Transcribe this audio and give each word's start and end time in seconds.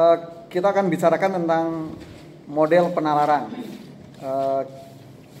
Eh, 0.00 0.18
kita 0.48 0.72
akan 0.72 0.88
bicarakan 0.88 1.36
tentang 1.36 1.92
model 2.48 2.96
penalaran. 2.96 3.52
Eh, 4.24 4.62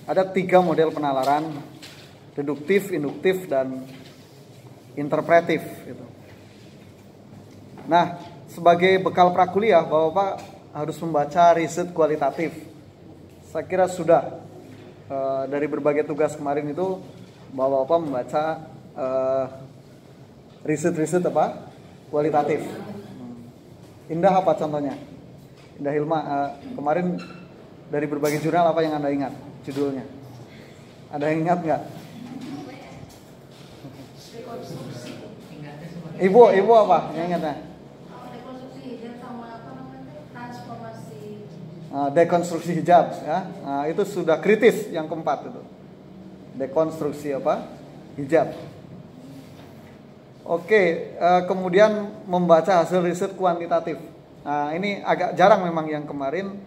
ada 0.04 0.28
tiga 0.28 0.60
model 0.60 0.92
penalaran: 0.92 1.56
deduktif, 2.36 2.92
induktif, 2.92 3.48
dan 3.48 3.80
interpretif. 4.92 5.64
Gitu. 5.88 6.04
Nah, 7.88 8.20
sebagai 8.52 9.00
bekal 9.00 9.32
prakuliah, 9.32 9.88
bapak-bapak 9.88 10.44
harus 10.76 11.00
membaca 11.00 11.56
riset 11.56 11.88
kualitatif. 11.96 12.52
Saya 13.48 13.64
kira 13.64 13.88
sudah 13.88 14.36
eh, 15.08 15.42
dari 15.48 15.64
berbagai 15.64 16.04
tugas 16.04 16.36
kemarin 16.36 16.68
itu, 16.68 17.00
bapak-bapak 17.56 17.98
membaca 18.04 18.44
riset-riset 20.60 21.24
apa 21.24 21.72
kualitatif. 22.12 22.91
Indah 24.10 24.34
apa 24.34 24.58
contohnya? 24.58 24.98
Indah 25.78 25.92
Hilma, 25.94 26.18
uh, 26.18 26.50
kemarin 26.74 27.20
dari 27.92 28.06
berbagai 28.10 28.42
jurnal 28.42 28.72
apa 28.72 28.82
yang 28.82 28.98
Anda 28.98 29.10
ingat 29.14 29.32
judulnya? 29.62 30.02
Ada 31.12 31.28
yang 31.30 31.38
ingat 31.46 31.58
nggak? 31.62 31.82
Ibu, 36.22 36.40
ibu 36.54 36.72
apa 36.72 36.98
yang 37.18 37.26
ingatnya? 37.34 37.56
Uh, 41.92 42.08
dekonstruksi 42.08 42.72
hijab 42.72 43.20
ya, 43.20 43.52
nah, 43.60 43.84
itu 43.84 44.00
sudah 44.08 44.40
kritis 44.40 44.88
yang 44.88 45.12
keempat 45.12 45.52
itu. 45.52 45.62
Dekonstruksi 46.56 47.36
apa? 47.36 47.68
Hijab. 48.16 48.71
Oke, 50.42 51.14
uh, 51.22 51.46
kemudian 51.46 52.10
membaca 52.26 52.82
hasil 52.82 52.98
riset 52.98 53.38
kuantitatif. 53.38 53.94
Nah, 54.42 54.74
ini 54.74 54.98
agak 54.98 55.38
jarang 55.38 55.62
memang 55.62 55.86
yang 55.86 56.02
kemarin 56.02 56.58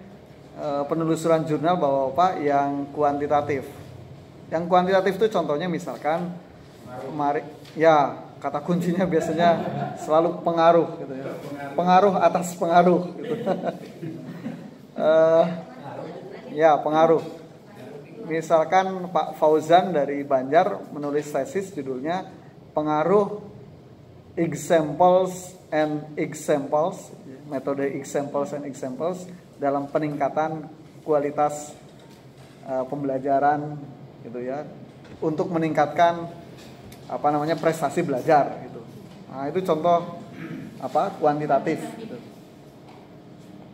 uh, 0.55 0.87
penelusuran 0.87 1.43
jurnal 1.43 1.75
bahwa 1.75 2.15
Pak 2.15 2.39
yang 2.39 2.87
kuantitatif. 2.95 3.67
Yang 4.47 4.63
kuantitatif 4.71 5.19
itu 5.19 5.27
contohnya 5.27 5.67
misalkan 5.67 6.31
kemarin 7.03 7.43
ya 7.75 8.15
kata 8.39 8.63
kuncinya 8.63 9.03
biasanya 9.03 9.49
selalu 9.99 10.39
pengaruh 10.39 10.95
gitu 11.03 11.11
ya. 11.11 11.35
Pengaruh 11.75 12.15
atas 12.15 12.55
pengaruh 12.55 13.11
gitu. 13.19 13.35
uh, 14.95 15.45
ya, 16.63 16.79
pengaruh. 16.79 17.23
Misalkan 18.23 19.11
Pak 19.11 19.35
Fauzan 19.35 19.91
dari 19.91 20.23
Banjar 20.23 20.79
menulis 20.95 21.27
tesis 21.27 21.75
judulnya 21.75 22.23
pengaruh 22.71 23.54
examples 24.35 25.55
and 25.71 26.03
examples 26.19 27.11
metode 27.47 27.85
examples 27.93 28.51
and 28.51 28.65
examples 28.65 29.29
dalam 29.61 29.87
peningkatan 29.87 30.67
kualitas 31.05 31.71
uh, 32.65 32.83
pembelajaran 32.89 33.77
gitu 34.25 34.41
ya 34.41 34.65
untuk 35.21 35.47
meningkatkan 35.53 36.27
apa 37.05 37.27
namanya 37.29 37.53
prestasi 37.53 38.01
belajar 38.01 38.65
gitu. 38.65 38.81
Nah 39.29 39.45
itu 39.47 39.61
contoh 39.61 40.19
apa 40.81 41.13
kuantitatif 41.21 41.79
gitu. 42.01 42.17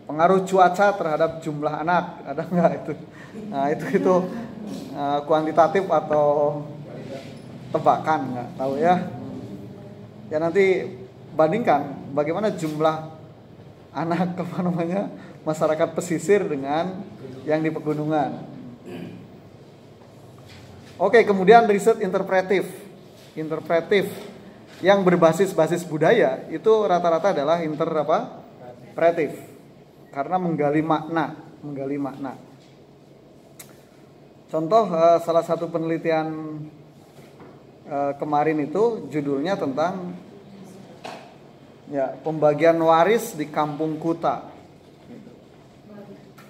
pengaruh 0.06 0.44
cuaca 0.44 0.88
terhadap 0.92 1.40
jumlah 1.40 1.72
anak 1.72 2.20
ada 2.28 2.44
nggak 2.44 2.72
itu? 2.84 2.94
Nah 3.48 3.72
itu 3.72 3.86
itu 3.96 4.16
uh, 4.92 5.20
kuantitatif 5.24 5.88
atau 5.88 6.60
tebakan 7.72 8.36
nggak 8.36 8.50
tahu 8.60 8.74
ya 8.76 9.21
ya 10.32 10.40
nanti 10.40 10.88
bandingkan 11.36 12.16
bagaimana 12.16 12.56
jumlah 12.56 13.12
anak 13.92 14.34
apa 14.48 14.58
namanya 14.64 15.12
masyarakat 15.44 15.92
pesisir 15.92 16.48
dengan 16.48 17.04
yang 17.44 17.60
di 17.60 17.68
pegunungan. 17.74 18.48
Oke, 21.02 21.26
kemudian 21.26 21.66
riset 21.66 22.00
interpretif. 22.00 22.70
Interpretif 23.34 24.06
yang 24.86 25.02
berbasis 25.02 25.50
basis 25.52 25.82
budaya 25.82 26.46
itu 26.54 26.70
rata-rata 26.86 27.34
adalah 27.34 27.60
inter 27.66 27.90
apa? 27.90 28.46
Pretif. 28.94 29.34
Karena 30.14 30.38
menggali 30.38 30.84
makna, 30.86 31.34
menggali 31.66 31.98
makna. 31.98 32.38
Contoh 34.52 34.86
eh, 34.94 35.18
salah 35.26 35.42
satu 35.42 35.72
penelitian 35.74 36.28
Eh, 37.92 38.14
kemarin 38.16 38.56
itu 38.64 39.10
judulnya 39.12 39.60
tentang 39.60 40.16
ya 41.92 42.16
pembagian 42.24 42.80
waris 42.80 43.36
di 43.36 43.52
Kampung 43.52 44.00
Kuta. 44.00 44.48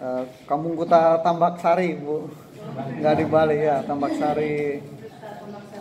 Uh, 0.02 0.26
Kampung 0.46 0.78
Kuta 0.78 1.22
Tambak 1.26 1.58
Sari, 1.62 1.98
Bu. 1.98 2.30
Nggak 3.02 3.16
di 3.18 3.26
Bali 3.26 3.58
ya, 3.58 3.82
Tambak 3.86 4.14
Sari. 4.18 4.82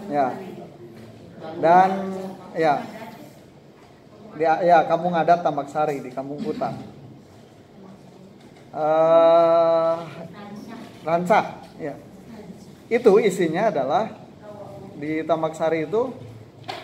Ya. 0.08 0.32
Dan 1.60 1.90
ya. 2.56 2.84
Di, 4.36 4.44
ya, 4.44 4.84
Kampung 4.88 5.12
Adat 5.12 5.44
Tambak 5.44 5.68
Sari 5.68 6.00
di 6.00 6.10
Kampung 6.12 6.40
Kuta. 6.40 6.72
Uh, 8.70 9.96
ya. 11.80 11.94
Itu 12.92 13.16
isinya 13.20 13.72
adalah 13.72 14.08
di 15.00 15.24
Tambak 15.24 15.56
Sari 15.56 15.88
itu 15.88 16.12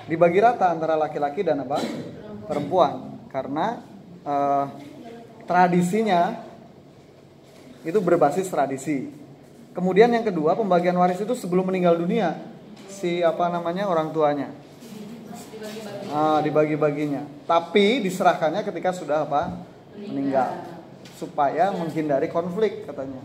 dibagi 0.08 0.40
rata 0.40 0.72
antara 0.72 0.96
laki-laki 0.96 1.44
dan 1.44 1.66
apa 1.66 1.78
perempuan 2.46 3.20
karena 3.28 3.82
eh, 4.22 4.64
tradisinya 5.44 6.42
itu 7.86 7.98
berbasis 8.02 8.50
tradisi. 8.50 9.12
Kemudian 9.76 10.08
yang 10.08 10.24
kedua 10.24 10.56
pembagian 10.56 10.96
waris 10.96 11.20
itu 11.20 11.36
sebelum 11.36 11.68
meninggal 11.68 12.00
dunia 12.00 12.40
si 12.88 13.20
apa 13.20 13.52
namanya 13.52 13.86
orang 13.86 14.08
tuanya 14.10 14.48
ah, 16.10 16.40
dibagi-baginya. 16.40 17.26
Tapi 17.44 18.00
diserahkannya 18.02 18.64
ketika 18.64 18.96
sudah 18.96 19.28
apa 19.28 19.62
meninggal 20.00 20.76
supaya 21.16 21.72
menghindari 21.72 22.28
konflik 22.28 22.84
katanya. 22.84 23.20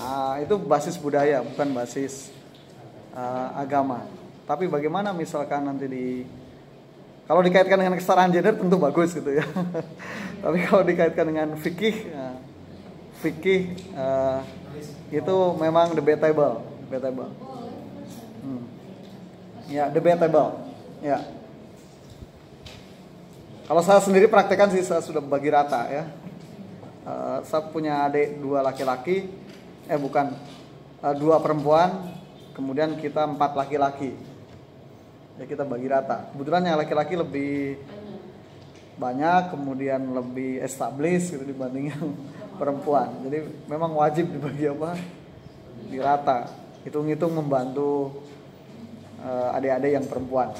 Nah, 0.00 0.40
itu 0.40 0.56
basis 0.56 0.96
budaya 0.96 1.44
bukan 1.44 1.76
basis 1.76 2.32
uh, 3.12 3.52
agama. 3.52 4.08
Tapi 4.48 4.64
bagaimana 4.64 5.12
misalkan 5.12 5.68
nanti 5.68 5.86
di 5.86 6.06
kalau 7.30 7.46
dikaitkan 7.46 7.78
dengan 7.78 7.94
kesetaraan 7.94 8.34
gender 8.34 8.58
tentu 8.58 8.74
bagus 8.74 9.14
gitu 9.14 9.30
ya. 9.30 9.46
Tapi 10.42 10.66
kalau 10.66 10.82
dikaitkan 10.82 11.30
dengan 11.30 11.54
fikih, 11.54 12.10
uh, 12.10 12.34
fikih 13.22 13.70
uh, 13.94 14.42
itu 15.14 15.36
memang 15.62 15.94
debatable, 15.94 16.58
debatable. 16.90 17.30
Hmm. 18.42 18.66
Ya, 19.70 19.86
debatable. 19.94 20.58
Ya. 21.06 21.22
Kalau 23.70 23.82
saya 23.86 24.02
sendiri 24.02 24.26
praktekkan 24.26 24.74
sih 24.74 24.82
saya 24.82 24.98
sudah 24.98 25.22
bagi 25.22 25.54
rata 25.54 25.86
ya. 25.86 26.10
Uh, 27.06 27.46
saya 27.46 27.62
punya 27.70 28.10
adik 28.10 28.42
dua 28.42 28.58
laki-laki, 28.58 29.30
eh 29.86 29.94
bukan 30.02 30.34
uh, 30.98 31.14
dua 31.14 31.38
perempuan, 31.38 32.10
kemudian 32.58 32.98
kita 32.98 33.22
empat 33.22 33.54
laki-laki 33.54 34.18
ya 35.40 35.48
kita 35.48 35.64
bagi 35.64 35.88
rata. 35.88 36.28
Kebetulan 36.36 36.68
yang 36.68 36.76
laki-laki 36.76 37.16
lebih 37.16 37.80
banyak 39.00 39.56
kemudian 39.56 40.12
lebih 40.12 40.60
established 40.60 41.32
gitu 41.32 41.48
dibanding 41.48 41.88
yang 41.88 42.12
perempuan. 42.60 43.08
Jadi 43.24 43.64
memang 43.64 43.96
wajib 43.96 44.28
dibagi 44.28 44.68
apa? 44.68 45.00
Di 45.88 45.96
rata. 45.96 46.52
Hitung-hitung 46.84 47.32
membantu 47.32 48.20
uh, 49.24 49.56
adik-adik 49.56 49.96
yang 49.96 50.04
perempuan. 50.04 50.52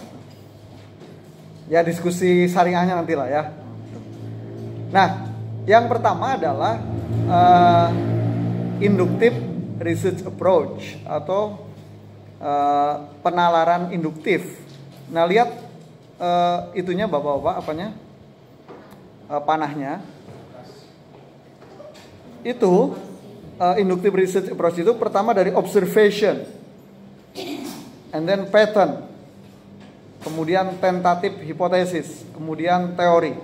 Ya 1.68 1.84
diskusi 1.84 2.48
saringannya 2.48 2.96
nanti 2.96 3.12
lah 3.12 3.28
ya. 3.28 3.42
Nah 4.88 5.28
yang 5.68 5.92
pertama 5.92 6.40
adalah 6.40 6.80
uh, 7.28 7.88
inductive 8.80 9.36
research 9.76 10.24
approach 10.24 10.96
atau 11.04 11.68
uh, 12.40 13.12
penalaran 13.20 13.92
induktif. 13.92 14.69
Nah 15.10 15.26
lihat 15.26 15.50
uh, 16.22 16.70
itunya 16.78 17.10
bapak-bapak 17.10 17.54
apanya? 17.58 17.88
Uh, 19.26 19.42
panahnya. 19.42 20.02
Itu 22.46 22.94
uh, 23.58 23.76
inductive 23.76 24.14
research 24.14 24.48
approach 24.48 24.78
itu 24.78 24.94
pertama 24.94 25.34
dari 25.34 25.50
observation. 25.50 26.46
And 28.14 28.26
then 28.26 28.46
pattern. 28.48 29.06
Kemudian 30.20 30.76
tentatif 30.78 31.32
hipotesis 31.42 32.28
kemudian 32.36 32.94
teori. 32.94 33.34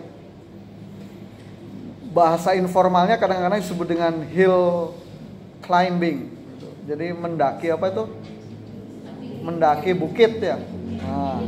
Bahasa 2.13 2.57
informalnya 2.57 3.21
kadang-kadang 3.21 3.61
disebut 3.61 3.87
dengan 3.91 4.25
hill 4.25 4.93
climbing. 5.67 6.33
Jadi 6.87 7.13
mendaki 7.13 7.69
apa 7.75 7.91
itu? 7.93 8.05
Mendaki 9.43 9.91
bukit 9.93 10.39
ya. 10.41 10.57
Nah, 11.01 11.41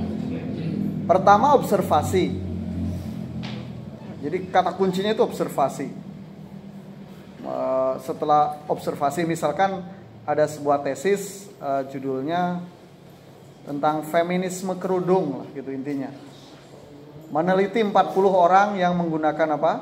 pertama 1.08 1.56
observasi. 1.56 2.36
Jadi 4.18 4.50
kata 4.50 4.74
kuncinya 4.74 5.14
itu 5.14 5.22
observasi. 5.22 5.88
Setelah 8.02 8.60
observasi 8.68 9.24
misalkan 9.24 9.82
ada 10.28 10.44
sebuah 10.44 10.84
tesis 10.84 11.48
uh, 11.56 11.88
judulnya 11.88 12.60
tentang 13.64 14.04
feminisme 14.04 14.76
kerudung 14.76 15.48
gitu 15.56 15.72
intinya. 15.72 16.12
Meneliti 17.32 17.80
40 17.80 17.92
orang 18.28 18.76
yang 18.76 18.92
menggunakan 18.96 19.56
apa? 19.56 19.72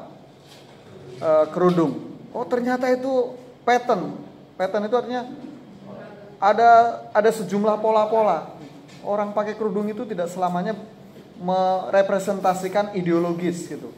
Uh, 1.18 1.46
kerudung. 1.50 2.18
Oh, 2.30 2.46
ternyata 2.46 2.90
itu 2.90 3.34
pattern. 3.66 4.14
Pattern 4.54 4.86
itu 4.86 4.96
artinya 4.98 5.22
ada 6.38 7.02
ada 7.10 7.30
sejumlah 7.30 7.78
pola-pola. 7.82 8.54
Orang 9.04 9.37
pakai 9.37 9.58
kerudung 9.58 9.88
itu 9.90 10.06
tidak 10.08 10.32
selamanya 10.32 10.76
merepresentasikan 11.40 12.96
ideologis 12.96 13.69
gitu. 13.69 13.93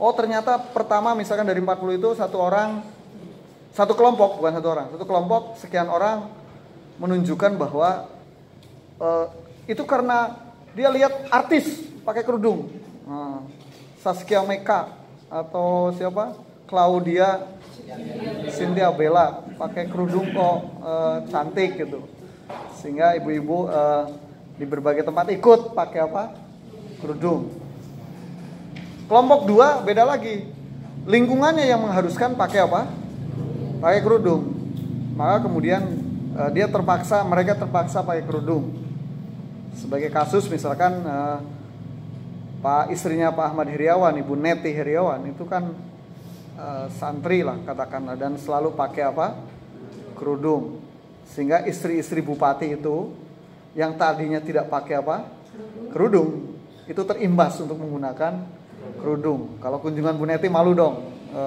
Oh 0.00 0.12
ternyata 0.16 0.58
pertama 0.58 1.12
misalkan 1.12 1.46
dari 1.46 1.60
40 1.60 2.00
itu 2.00 2.10
satu 2.16 2.36
orang 2.40 2.82
satu 3.74 3.94
kelompok 3.94 4.40
bukan 4.42 4.52
satu 4.58 4.68
orang 4.70 4.86
satu 4.94 5.04
kelompok 5.06 5.42
sekian 5.60 5.86
orang 5.86 6.26
menunjukkan 6.98 7.58
bahwa 7.58 8.10
uh, 8.98 9.26
itu 9.66 9.82
karena 9.86 10.34
dia 10.74 10.90
lihat 10.90 11.30
artis 11.30 11.86
pakai 12.02 12.26
kerudung. 12.26 12.70
Nah, 13.06 13.46
Saskia 14.02 14.42
Meka 14.42 14.90
atau 15.30 15.94
siapa? 15.94 16.36
Claudia 16.64 17.44
Cynthia 18.48 18.88
Bella 18.90 19.44
pakai 19.60 19.86
kerudung 19.86 20.32
kok 20.32 20.56
uh, 20.80 21.18
cantik 21.28 21.76
gitu 21.76 22.08
sehingga 22.78 23.16
ibu-ibu 23.16 23.70
uh, 23.70 24.10
di 24.54 24.64
berbagai 24.68 25.06
tempat 25.06 25.30
ikut 25.32 25.72
pakai 25.72 26.00
apa 26.04 26.36
kerudung 27.00 27.64
Kelompok 29.04 29.44
dua 29.44 29.84
beda 29.84 30.08
lagi. 30.08 30.48
Lingkungannya 31.04 31.68
yang 31.68 31.84
mengharuskan 31.84 32.32
pakai 32.32 32.64
apa? 32.64 32.88
Pakai 33.84 34.00
kerudung. 34.00 34.56
Maka 35.12 35.44
kemudian 35.44 35.84
uh, 36.32 36.48
dia 36.48 36.64
terpaksa, 36.64 37.20
mereka 37.20 37.52
terpaksa 37.52 38.00
pakai 38.00 38.24
kerudung. 38.24 38.72
Sebagai 39.76 40.08
kasus 40.08 40.48
misalkan 40.48 41.04
uh, 41.04 41.44
Pak 42.64 42.96
istrinya 42.96 43.28
Pak 43.28 43.52
Ahmad 43.52 43.68
Heriawan, 43.68 44.16
Ibu 44.16 44.32
Neti 44.40 44.72
Heriawan 44.72 45.20
itu 45.28 45.44
kan 45.44 45.76
uh, 46.56 46.88
santri 46.96 47.44
lah 47.44 47.60
katakanlah 47.60 48.16
dan 48.16 48.40
selalu 48.40 48.72
pakai 48.72 49.04
apa? 49.04 49.36
Kerudung. 50.16 50.80
Sehingga 51.32 51.64
istri-istri 51.64 52.20
bupati 52.20 52.76
itu 52.76 53.14
yang 53.72 53.96
tadinya 53.96 54.38
tidak 54.38 54.68
pakai 54.68 55.00
apa? 55.00 55.16
Kerudung 55.90 56.54
itu 56.84 57.00
terimbas 57.00 57.56
untuk 57.64 57.80
menggunakan 57.80 58.44
kerudung. 59.00 59.56
Kalau 59.60 59.80
kunjungan 59.80 60.14
Bu 60.16 60.24
Neti 60.28 60.48
malu 60.52 60.76
dong, 60.76 61.00
e, 61.32 61.42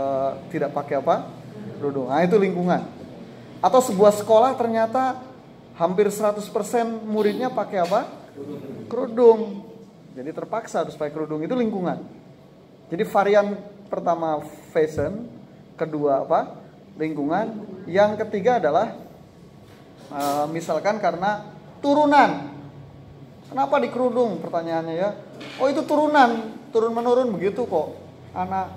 tidak 0.49 0.73
pakai 0.73 0.97
apa? 1.01 1.29
Kerudung. 1.77 2.09
Nah 2.09 2.25
itu 2.25 2.37
lingkungan. 2.41 2.81
Atau 3.61 3.81
sebuah 3.81 4.13
sekolah 4.17 4.57
ternyata 4.57 5.21
hampir 5.77 6.09
100% 6.09 6.41
muridnya 7.05 7.53
pakai 7.53 7.85
apa? 7.85 8.09
Kerudung. 8.89 9.65
Jadi 10.17 10.29
terpaksa 10.33 10.81
harus 10.81 10.97
pakai 10.97 11.13
kerudung. 11.13 11.45
Itu 11.45 11.53
lingkungan. 11.53 12.01
Jadi 12.89 13.03
varian 13.05 13.53
pertama 13.85 14.41
fashion, 14.73 15.29
kedua 15.77 16.25
apa? 16.25 16.57
Lingkungan. 16.97 17.77
Yang 17.85 18.25
ketiga 18.25 18.57
adalah 18.57 18.97
e, 20.11 20.21
misalkan 20.51 20.99
karena 20.99 21.47
turunan. 21.83 22.55
Kenapa 23.47 23.79
di 23.79 23.87
kerudung? 23.87 24.43
Pertanyaannya 24.43 24.95
ya. 24.95 25.09
Oh 25.61 25.71
itu 25.71 25.79
turunan 25.87 26.57
turun 26.71 26.91
menurun 26.91 27.31
begitu 27.31 27.63
kok 27.63 27.95
anak 28.35 28.75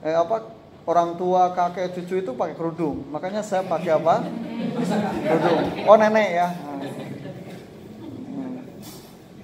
eh 0.00 0.14
apa 0.14 0.54
orang 0.86 1.18
tua 1.18 1.50
kakek 1.52 1.98
cucu 1.98 2.22
itu 2.22 2.30
pakai 2.32 2.54
kerudung 2.54 3.02
makanya 3.10 3.42
saya 3.42 3.66
pakai 3.66 3.98
apa 3.98 4.22
kerudung 5.26 5.60
oh 5.84 5.96
nenek 5.98 6.28
ya 6.30 6.48
hmm. 6.54 6.80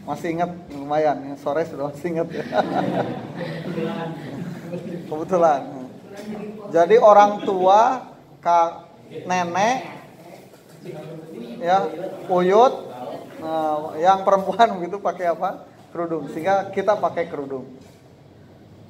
masih 0.06 0.28
ingat 0.38 0.50
lumayan 0.70 1.19
ya. 1.28 1.34
sore 1.37 1.66
sudah 1.66 1.90
masih 1.90 2.08
ingat 2.14 2.28
ya 2.31 2.44
kebetulan 5.11 5.62
jadi 6.70 6.96
orang 7.02 7.43
tua 7.43 8.06
kak 8.38 8.87
nenek 9.26 10.04
ya 11.61 11.89
uyut 12.29 12.75
nah, 13.41 13.97
yang 13.97 14.21
perempuan 14.23 14.69
begitu 14.81 15.01
pakai 15.09 15.33
apa 15.33 15.65
kerudung 15.95 16.27
sehingga 16.35 16.75
kita 16.75 16.99
pakai 16.99 17.31
kerudung. 17.31 17.71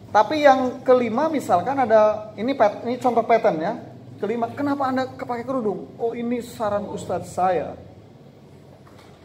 Tapi 0.09 0.47
yang 0.47 0.81
kelima 0.87 1.27
misalkan 1.27 1.75
ada 1.75 2.33
ini 2.39 2.55
pet, 2.55 2.87
ini 2.87 2.97
contoh 3.03 3.27
pattern 3.27 3.59
ya. 3.61 3.75
Kelima, 4.23 4.47
kenapa 4.55 4.89
Anda 4.89 5.11
pakai 5.11 5.43
kerudung? 5.43 5.91
Oh, 5.99 6.15
ini 6.15 6.39
saran 6.39 6.87
ustadz 6.87 7.35
saya. 7.35 7.75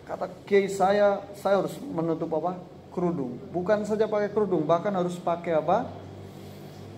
Kata 0.03 0.25
kiai 0.49 0.65
saya, 0.65 1.21
saya 1.37 1.61
harus 1.61 1.77
menutup 1.77 2.33
apa? 2.41 2.57
Kerudung. 2.89 3.37
Bukan 3.53 3.85
saja 3.85 4.09
pakai 4.09 4.33
kerudung, 4.33 4.65
bahkan 4.65 4.89
harus 4.91 5.13
pakai 5.21 5.61
apa? 5.61 5.85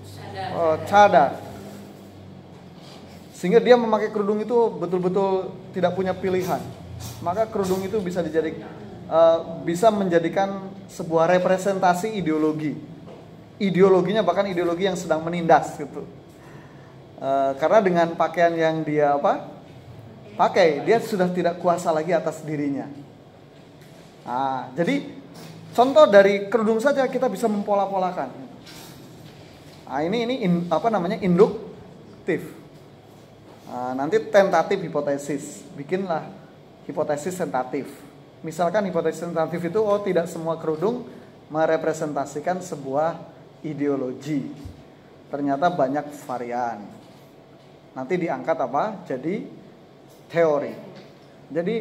Cadar. 0.08 0.50
Oh, 0.56 0.76
cadar. 0.88 1.32
Sehingga 3.42 3.58
dia 3.58 3.74
memakai 3.74 4.14
kerudung 4.14 4.38
itu 4.38 4.54
betul-betul 4.78 5.50
tidak 5.74 5.98
punya 5.98 6.14
pilihan. 6.14 6.62
Maka 7.26 7.50
kerudung 7.50 7.82
itu 7.82 7.98
bisa 7.98 8.22
dijadikan 8.22 8.70
uh, 9.10 9.66
bisa 9.66 9.90
menjadikan 9.90 10.70
sebuah 10.86 11.26
representasi 11.42 12.16
ideologi. 12.22 12.78
Ideologinya 13.58 14.22
bahkan 14.22 14.46
ideologi 14.46 14.86
yang 14.86 14.98
sedang 14.98 15.26
menindas 15.26 15.74
gitu. 15.74 16.06
Uh, 17.22 17.54
karena 17.58 17.80
dengan 17.82 18.08
pakaian 18.14 18.54
yang 18.54 18.82
dia 18.82 19.18
apa? 19.18 19.50
Pakai, 20.38 20.86
dia 20.86 20.98
sudah 21.02 21.30
tidak 21.30 21.58
kuasa 21.62 21.90
lagi 21.90 22.16
atas 22.16 22.42
dirinya. 22.42 22.86
Nah, 24.26 24.70
jadi 24.74 25.06
contoh 25.74 26.06
dari 26.06 26.46
kerudung 26.46 26.78
saja 26.78 27.06
kita 27.10 27.26
bisa 27.26 27.46
mempola-polakan. 27.50 28.30
Nah, 29.90 30.02
ini 30.02 30.18
ini 30.30 30.36
in, 30.46 30.54
apa 30.72 30.94
namanya 30.94 31.18
induktif. 31.22 32.61
Nah, 33.72 33.96
nanti 33.96 34.20
tentatif 34.20 34.84
hipotesis, 34.84 35.64
bikinlah 35.80 36.28
hipotesis 36.84 37.40
tentatif. 37.40 37.88
Misalkan 38.44 38.84
hipotesis 38.92 39.24
tentatif 39.24 39.64
itu 39.64 39.80
oh 39.80 39.96
tidak 40.04 40.28
semua 40.28 40.60
kerudung 40.60 41.08
merepresentasikan 41.48 42.60
sebuah 42.60 43.16
ideologi. 43.64 44.52
Ternyata 45.32 45.72
banyak 45.72 46.04
varian. 46.28 46.84
Nanti 47.96 48.14
diangkat 48.20 48.58
apa? 48.60 49.08
Jadi 49.08 49.48
teori. 50.28 50.76
Jadi 51.48 51.76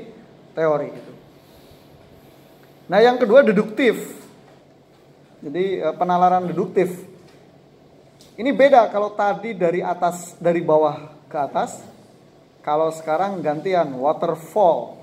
teori 0.55 0.89
itu. 0.95 1.13
Nah, 2.87 3.03
yang 3.03 3.19
kedua 3.19 3.43
deduktif. 3.43 3.99
Jadi 5.43 5.83
eh, 5.83 5.95
penalaran 5.99 6.47
deduktif. 6.47 7.11
Ini 8.39 8.55
beda 8.55 8.87
kalau 8.95 9.11
tadi 9.11 9.59
dari 9.59 9.83
atas 9.83 10.39
dari 10.39 10.63
bawah 10.63 11.20
ke 11.31 11.39
atas. 11.39 11.79
Kalau 12.61 12.91
sekarang 12.93 13.41
gantian 13.41 13.95
waterfall 13.97 15.01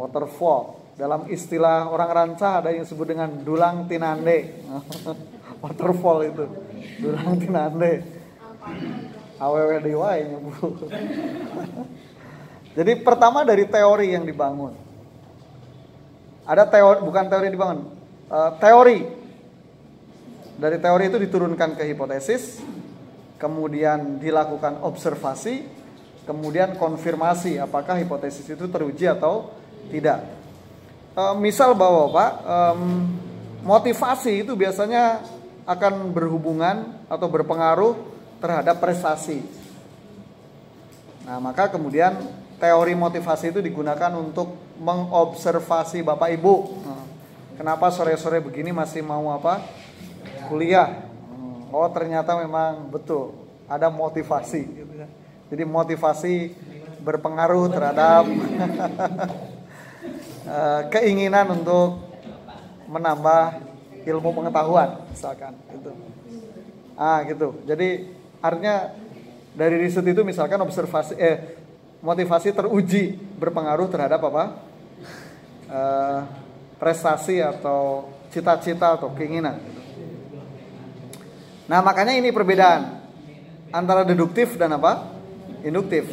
waterfall. 0.00 0.80
Dalam 0.96 1.32
istilah 1.32 1.88
orang 1.88 2.10
ranca 2.12 2.60
ada 2.60 2.72
yang 2.72 2.84
disebut 2.84 3.06
dengan 3.08 3.30
dulang 3.40 3.88
tinande. 3.88 4.60
waterfall 5.64 6.24
itu. 6.24 6.44
Dulang 7.00 7.40
tinande. 7.40 8.04
Awewe 9.40 9.80
Bu. 9.80 10.52
Jadi 12.76 12.92
pertama 13.00 13.42
dari 13.42 13.64
teori 13.64 14.12
yang 14.12 14.28
dibangun. 14.28 14.76
Ada 16.44 16.68
teori 16.68 16.98
bukan 17.00 17.24
teori 17.28 17.44
yang 17.48 17.56
dibangun. 17.56 17.80
Uh, 18.28 18.50
teori. 18.60 18.98
Dari 20.60 20.76
teori 20.76 21.04
itu 21.08 21.16
diturunkan 21.16 21.72
ke 21.72 21.88
hipotesis, 21.88 22.60
kemudian 23.40 24.20
dilakukan 24.20 24.84
observasi, 24.84 25.64
kemudian 26.28 26.76
konfirmasi 26.76 27.56
apakah 27.56 27.96
hipotesis 27.96 28.44
itu 28.44 28.68
teruji 28.68 29.08
atau 29.08 29.48
tidak. 29.88 30.28
E, 31.16 31.22
misal 31.40 31.72
bahwa 31.72 32.12
Pak, 32.12 32.30
um, 32.44 32.80
motivasi 33.64 34.44
itu 34.44 34.52
biasanya 34.52 35.24
akan 35.64 36.12
berhubungan 36.12 37.00
atau 37.08 37.26
berpengaruh 37.26 37.96
terhadap 38.38 38.76
prestasi. 38.78 39.40
Nah, 41.24 41.40
maka 41.40 41.72
kemudian 41.72 42.16
teori 42.60 42.92
motivasi 42.92 43.56
itu 43.56 43.60
digunakan 43.64 44.12
untuk 44.20 44.52
mengobservasi 44.80 46.04
Bapak 46.04 46.28
Ibu. 46.36 46.54
Nah, 46.84 47.04
kenapa 47.56 47.88
sore-sore 47.88 48.40
begini 48.44 48.72
masih 48.72 49.00
mau 49.00 49.32
apa? 49.32 49.64
Kuliah. 50.48 51.09
Oh, 51.70 51.88
ternyata 51.90 52.34
memang 52.36 52.90
betul. 52.90 53.34
Ada 53.70 53.88
motivasi. 53.88 54.62
Gitu. 54.66 54.92
Jadi 55.50 55.62
motivasi 55.66 56.34
berpengaruh 57.00 57.70
terhadap 57.72 58.28
Eh, 60.50 60.82
keinginan 60.90 61.46
untuk 61.52 62.10
menambah 62.90 63.62
ilmu 64.02 64.34
pengetahuan 64.34 64.98
misalkan 65.12 65.54
itu 65.70 65.92
ah 66.98 67.22
gitu. 67.22 67.60
Jadi 67.68 68.10
artinya 68.42 68.90
dari 69.54 69.78
riset 69.78 70.02
itu 70.10 70.26
misalkan 70.26 70.58
observasi 70.58 71.14
eh 71.20 71.60
motivasi 72.02 72.50
teruji 72.50 73.14
berpengaruh 73.38 73.86
terhadap 73.92 74.26
apa? 74.26 74.44
Uh, 75.70 76.26
prestasi 76.82 77.38
atau 77.38 78.10
cita-cita 78.34 78.98
atau 78.98 79.14
keinginan 79.14 79.62
nah 81.70 81.78
makanya 81.78 82.18
ini 82.18 82.34
perbedaan 82.34 82.98
antara 83.70 84.02
deduktif 84.02 84.58
dan 84.58 84.74
apa 84.74 85.06
induktif 85.62 86.10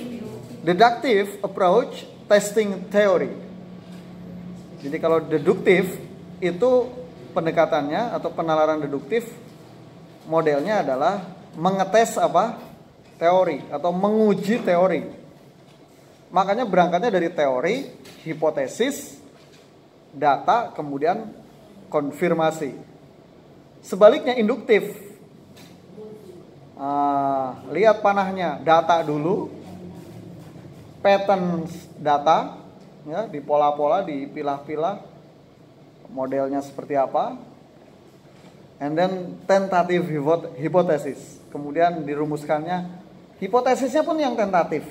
deductive 0.61 1.41
approach 1.41 2.05
testing 2.29 2.85
theory 2.93 3.33
jadi 4.77 5.01
kalau 5.01 5.17
deduktif 5.17 5.97
itu 6.37 6.71
pendekatannya 7.33 8.13
atau 8.13 8.29
penalaran 8.29 8.77
deduktif 8.85 9.25
modelnya 10.29 10.85
adalah 10.85 11.25
mengetes 11.57 12.19
apa 12.21 12.61
teori 13.17 13.65
atau 13.73 13.89
menguji 13.89 14.61
teori. 14.61 15.01
Makanya 16.29 16.67
berangkatnya 16.67 17.09
dari 17.09 17.31
teori, 17.33 17.75
hipotesis, 18.27 19.17
data, 20.13 20.69
kemudian 20.75 21.33
konfirmasi. 21.89 22.77
Sebaliknya 23.81 24.37
induktif. 24.37 25.06
Uh, 26.77 27.57
lihat 27.73 28.05
panahnya, 28.05 28.61
data 28.61 29.01
dulu, 29.01 29.49
pattern 31.01 31.65
data, 31.97 32.61
ya, 33.09 33.25
di 33.25 33.41
pola-pola, 33.41 34.05
dipilah-pilah, 34.05 35.01
modelnya 36.13 36.61
seperti 36.61 36.93
apa, 36.93 37.33
and 38.77 38.93
then 38.93 39.41
tentative 39.49 40.05
hypothesis. 40.53 41.41
Kemudian 41.49 42.05
dirumuskannya 42.05 43.07
Hipotesisnya 43.37 44.01
pun 44.01 44.17
yang 44.17 44.33
tentatif. 44.33 44.81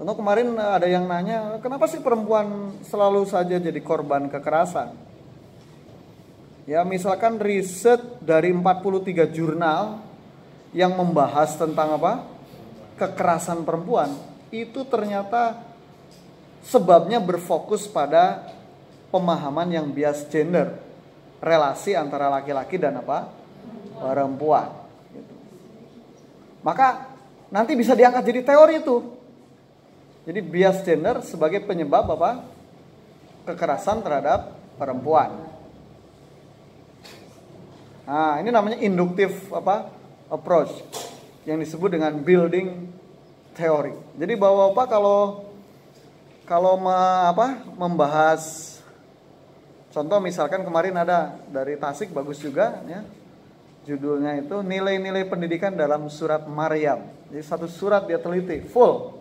Tentu 0.00 0.12
kemarin 0.16 0.56
ada 0.56 0.88
yang 0.88 1.04
nanya, 1.04 1.60
kenapa 1.60 1.84
sih 1.84 2.00
perempuan 2.00 2.72
selalu 2.88 3.28
saja 3.28 3.60
jadi 3.60 3.80
korban 3.84 4.32
kekerasan? 4.32 4.96
Ya, 6.64 6.80
misalkan 6.88 7.36
riset 7.36 8.00
dari 8.24 8.48
43 8.54 9.28
jurnal 9.28 10.00
yang 10.72 10.96
membahas 10.96 11.54
tentang 11.56 12.00
apa? 12.00 12.28
kekerasan 12.92 13.64
perempuan, 13.64 14.14
itu 14.52 14.84
ternyata 14.86 15.58
sebabnya 16.62 17.18
berfokus 17.18 17.88
pada 17.88 18.52
pemahaman 19.10 19.68
yang 19.72 19.90
bias 19.90 20.28
gender, 20.28 20.78
relasi 21.42 21.96
antara 21.96 22.28
laki-laki 22.32 22.76
dan 22.80 23.00
apa? 23.00 23.28
perempuan. 24.00 24.70
Maka 26.62 27.10
nanti 27.50 27.74
bisa 27.74 27.92
diangkat 27.92 28.22
jadi 28.22 28.40
teori 28.42 28.74
itu. 28.82 28.96
Jadi 30.22 30.40
bias 30.40 30.86
gender 30.86 31.18
sebagai 31.26 31.62
penyebab 31.66 32.06
apa? 32.14 32.46
Kekerasan 33.42 33.98
terhadap 34.06 34.54
perempuan. 34.78 35.50
Nah, 38.06 38.38
ini 38.38 38.50
namanya 38.54 38.78
induktif 38.78 39.50
apa? 39.50 40.01
Approach 40.32 40.72
yang 41.44 41.60
disebut 41.60 41.92
dengan 41.92 42.16
building 42.16 42.88
theory. 43.52 43.92
Jadi 44.16 44.34
bahwa 44.40 44.72
apa 44.72 44.84
kalau 44.88 45.20
kalau 46.48 46.80
me, 46.80 46.96
apa 47.28 47.60
membahas 47.76 48.74
contoh 49.92 50.18
misalkan 50.24 50.64
kemarin 50.64 50.96
ada 50.96 51.36
dari 51.52 51.76
Tasik 51.76 52.16
bagus 52.16 52.40
juga 52.40 52.80
ya 52.88 53.04
judulnya 53.82 54.40
itu 54.40 54.62
nilai-nilai 54.62 55.26
pendidikan 55.26 55.74
dalam 55.74 56.06
surat 56.08 56.46
Maryam. 56.46 57.02
Jadi 57.28 57.42
satu 57.42 57.66
surat 57.66 58.06
dia 58.06 58.16
teliti 58.16 58.62
full. 58.64 59.20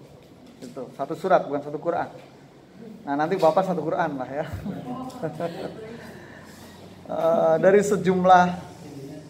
Itu, 0.62 0.94
satu 0.94 1.18
surat 1.18 1.42
bukan 1.50 1.62
satu 1.66 1.82
Quran. 1.82 2.10
Nah, 3.02 3.18
nanti 3.18 3.34
Bapak 3.34 3.66
satu 3.66 3.82
Quran 3.82 4.14
lah 4.22 4.30
ya. 4.30 4.46
uh, 7.10 7.56
dari 7.66 7.82
sejumlah 7.82 8.71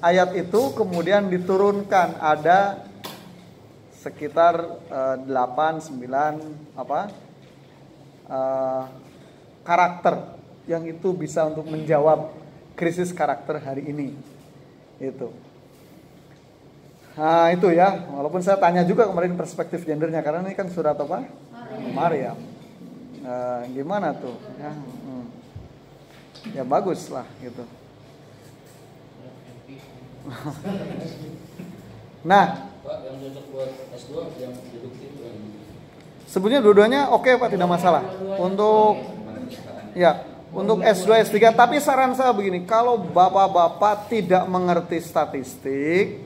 ayat 0.02 0.34
itu 0.34 0.74
kemudian 0.74 1.30
diturunkan 1.30 2.18
ada 2.18 2.90
sekitar 4.02 4.82
uh, 4.90 5.18
8 5.30 5.94
9 5.94 6.74
apa? 6.74 7.02
Uh, 8.32 8.84
karakter 9.62 10.42
yang 10.66 10.82
itu 10.90 11.14
bisa 11.14 11.46
untuk 11.46 11.70
menjawab 11.70 12.34
krisis 12.74 13.14
karakter 13.14 13.62
hari 13.62 13.94
ini 13.94 14.18
itu. 14.98 15.30
Nah 17.14 17.52
itu 17.54 17.70
ya, 17.70 18.08
walaupun 18.10 18.42
saya 18.42 18.58
tanya 18.58 18.82
juga 18.88 19.06
kemarin 19.06 19.38
perspektif 19.38 19.86
gendernya 19.86 20.26
karena 20.26 20.48
ini 20.48 20.58
kan 20.58 20.72
surat 20.72 20.98
apa? 20.98 21.28
Maryam. 21.92 22.40
Nah, 23.22 23.68
gimana 23.70 24.16
tuh? 24.18 24.34
Ya, 24.58 24.72
hmm. 24.74 25.26
ya 26.58 26.64
bagus 26.66 27.12
lah 27.12 27.28
gitu. 27.44 27.62
nah, 32.32 32.72
Sebetulnya 36.32 36.64
dua-duanya 36.64 37.12
oke 37.12 37.28
okay, 37.28 37.36
Pak, 37.36 37.52
tidak 37.52 37.68
masalah. 37.68 38.08
Untuk 38.40 39.04
ya, 39.92 40.24
untuk 40.56 40.80
S2 40.80 41.28
S3 41.28 41.52
tapi 41.52 41.76
saran 41.84 42.16
saya 42.16 42.32
begini 42.32 42.64
kalau 42.64 42.96
bapak-bapak 42.96 44.08
tidak 44.08 44.48
mengerti 44.48 45.04
statistik 45.04 46.24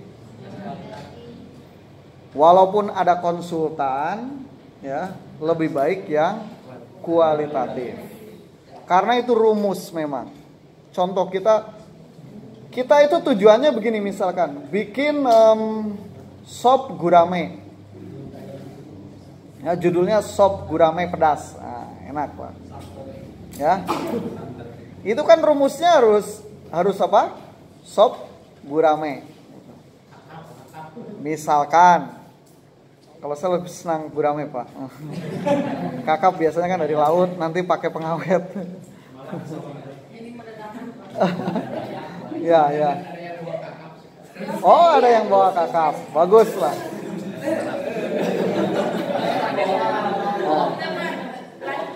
walaupun 2.37 2.93
ada 2.93 3.17
konsultan 3.17 4.45
ya 4.85 5.17
lebih 5.41 5.73
baik 5.73 6.05
yang 6.05 6.53
kualitatif. 7.01 7.97
Karena 8.85 9.17
itu 9.17 9.33
rumus 9.33 9.89
memang. 9.89 10.29
Contoh 10.93 11.25
kita 11.33 11.74
kita 12.75 13.07
itu 13.07 13.15
tujuannya 13.23 13.71
begini 13.71 14.03
misalkan 14.03 14.67
bikin 14.67 15.23
um, 15.23 15.95
sop 16.43 16.91
gurame 16.99 17.63
ya 19.63 19.79
judulnya 19.79 20.19
sop 20.19 20.67
gurame 20.67 21.07
pedas 21.07 21.55
nah, 21.55 21.87
enak 22.11 22.35
pak 22.35 22.65
Ya. 23.55 23.87
Itu 25.05 25.21
kan 25.23 25.39
rumusnya 25.39 25.95
harus 25.95 26.43
harus 26.71 26.99
apa? 26.99 27.31
Sop 27.87 28.27
gurame. 28.67 29.23
Misalkan 31.23 32.11
kalau 33.23 33.33
saya 33.33 33.57
lebih 33.57 33.73
senang 33.73 34.05
gurame, 34.13 34.45
Pak. 34.45 34.69
Kakap 36.07 36.37
biasanya 36.37 36.69
kan 36.69 36.85
dari 36.85 36.93
laut, 36.93 37.33
nanti 37.41 37.65
pakai 37.65 37.89
pengawet. 37.89 38.45
ya, 42.45 42.69
ya. 42.69 42.91
Oh, 44.61 44.87
ada 44.93 45.09
yang 45.09 45.25
bawa 45.31 45.49
kakap. 45.55 45.95
Bagus 46.13 46.49
lah. 46.59 46.75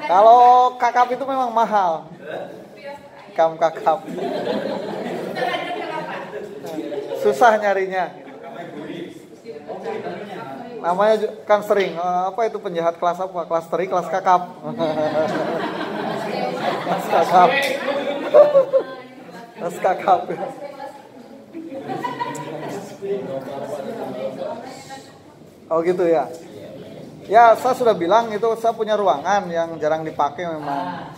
Kalau 0.10 0.74
kakap 0.82 1.08
itu 1.14 1.24
memang 1.28 1.54
mahal. 1.54 2.10
Kam 3.38 3.62
kakap. 3.62 4.02
Susah 7.22 7.62
nyarinya. 7.62 8.10
Namanya 10.80 11.16
kan 11.44 11.60
sering. 11.62 11.94
Eh, 11.94 12.22
apa 12.32 12.42
itu 12.48 12.58
penjahat 12.58 12.96
kelas 12.98 13.20
apa? 13.20 13.44
Kelas 13.46 13.68
teri, 13.68 13.86
kelas 13.92 14.08
kakap. 14.08 14.48
kelas 16.88 17.06
kakap. 17.12 17.50
kelas 19.60 19.78
kakap. 19.84 20.22
Oh 25.70 25.80
gitu 25.86 26.04
ya. 26.08 26.26
Ya, 27.30 27.54
saya 27.54 27.78
sudah 27.78 27.94
bilang 27.94 28.34
itu 28.34 28.48
saya 28.58 28.74
punya 28.74 28.98
ruangan 28.98 29.46
yang 29.54 29.78
jarang 29.78 30.02
dipakai 30.02 30.50
memang. 30.50 31.14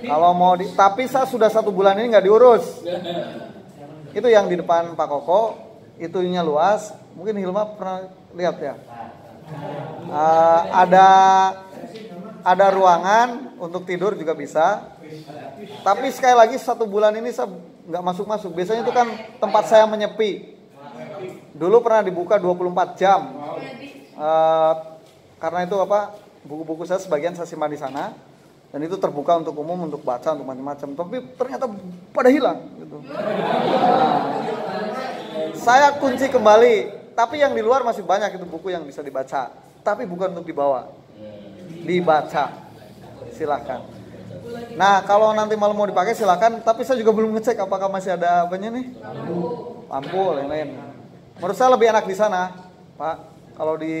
Kalau 0.00 0.32
mau 0.32 0.56
di, 0.56 0.72
tapi 0.72 1.04
saya 1.04 1.28
sudah 1.28 1.52
satu 1.52 1.68
bulan 1.68 2.00
ini 2.00 2.16
nggak 2.16 2.24
diurus. 2.24 2.80
Itu 4.16 4.24
yang 4.32 4.48
di 4.48 4.56
depan 4.56 4.96
Pak 4.96 5.06
Koko, 5.06 5.60
itunya 6.00 6.40
luas. 6.40 6.96
Mungkin 7.12 7.36
Hilma 7.36 7.76
pernah 7.76 8.08
lihat 8.32 8.56
ya. 8.56 8.74
Uh, 10.08 10.60
ada 10.72 11.08
ada 12.40 12.66
ruangan 12.72 13.52
untuk 13.60 13.84
tidur 13.84 14.16
juga 14.16 14.32
bisa. 14.32 14.96
Tapi 15.82 16.06
sekali 16.14 16.36
lagi 16.36 16.56
satu 16.60 16.86
bulan 16.86 17.14
ini 17.18 17.30
saya 17.34 17.50
nggak 17.86 18.04
masuk 18.04 18.26
masuk. 18.26 18.50
Biasanya 18.54 18.86
itu 18.86 18.92
kan 18.94 19.06
tempat 19.42 19.64
saya 19.66 19.84
menyepi. 19.86 20.56
Dulu 21.54 21.82
pernah 21.84 22.06
dibuka 22.06 22.38
24 22.38 23.00
jam. 23.00 23.20
Uh, 24.20 24.74
karena 25.40 25.64
itu 25.64 25.76
apa 25.80 26.12
buku-buku 26.44 26.84
saya 26.84 27.00
sebagian 27.00 27.32
saya 27.32 27.48
simpan 27.48 27.72
di 27.72 27.80
sana 27.80 28.12
dan 28.70 28.80
itu 28.84 29.00
terbuka 29.00 29.40
untuk 29.40 29.56
umum 29.56 29.88
untuk 29.88 30.04
baca 30.04 30.36
untuk 30.36 30.44
macam-macam 30.44 30.88
tapi 30.92 31.16
ternyata 31.34 31.64
pada 32.12 32.28
hilang 32.28 32.60
gitu. 32.78 32.96
Saya 35.60 35.92
kunci 36.00 36.30
kembali, 36.30 36.74
tapi 37.12 37.42
yang 37.42 37.52
di 37.52 37.60
luar 37.60 37.84
masih 37.84 38.00
banyak 38.06 38.32
itu 38.38 38.46
buku 38.48 38.72
yang 38.72 38.86
bisa 38.86 39.04
dibaca, 39.04 39.52
tapi 39.84 40.08
bukan 40.08 40.32
untuk 40.32 40.48
dibawa, 40.48 40.88
dibaca. 41.84 42.48
Silahkan. 43.36 43.99
Nah 44.74 45.02
kalau 45.04 45.34
nanti 45.34 45.54
malam 45.54 45.76
mau 45.76 45.86
dipakai 45.86 46.14
silahkan, 46.16 46.62
tapi 46.62 46.82
saya 46.86 46.98
juga 46.98 47.12
belum 47.14 47.36
ngecek 47.38 47.58
apakah 47.62 47.90
masih 47.90 48.14
ada 48.16 48.46
apanya 48.46 48.70
nih, 48.74 48.86
lampu, 49.88 50.22
lain-lain. 50.36 50.78
Menurut 51.38 51.56
saya 51.56 51.72
lebih 51.72 51.90
enak 51.90 52.04
di 52.06 52.16
sana, 52.16 52.52
Pak. 52.96 53.16
Kalau 53.56 53.76
di 53.76 53.96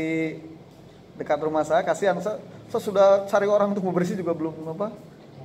dekat 1.20 1.38
rumah 1.40 1.64
saya, 1.64 1.84
kasihan. 1.84 2.16
Saya, 2.20 2.40
saya 2.72 2.80
sudah 2.80 3.06
cari 3.28 3.46
orang 3.50 3.76
untuk 3.76 3.84
bebersih 3.90 4.16
juga 4.16 4.32
belum 4.32 4.54
apa 4.72 4.94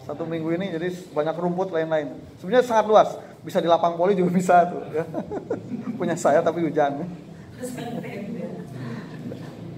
satu 0.06 0.24
minggu 0.24 0.56
ini. 0.56 0.72
Jadi 0.72 0.88
banyak 1.12 1.36
rumput 1.36 1.74
lain-lain. 1.74 2.16
Sebenarnya 2.40 2.64
sangat 2.64 2.86
luas. 2.88 3.10
Bisa 3.44 3.62
di 3.62 3.70
lapang 3.70 3.98
poli 4.00 4.18
juga 4.18 4.32
bisa 4.34 4.66
tuh 4.70 4.82
ya. 4.90 5.06
punya 6.00 6.16
saya 6.16 6.40
tapi 6.40 6.64
hujan. 6.64 7.06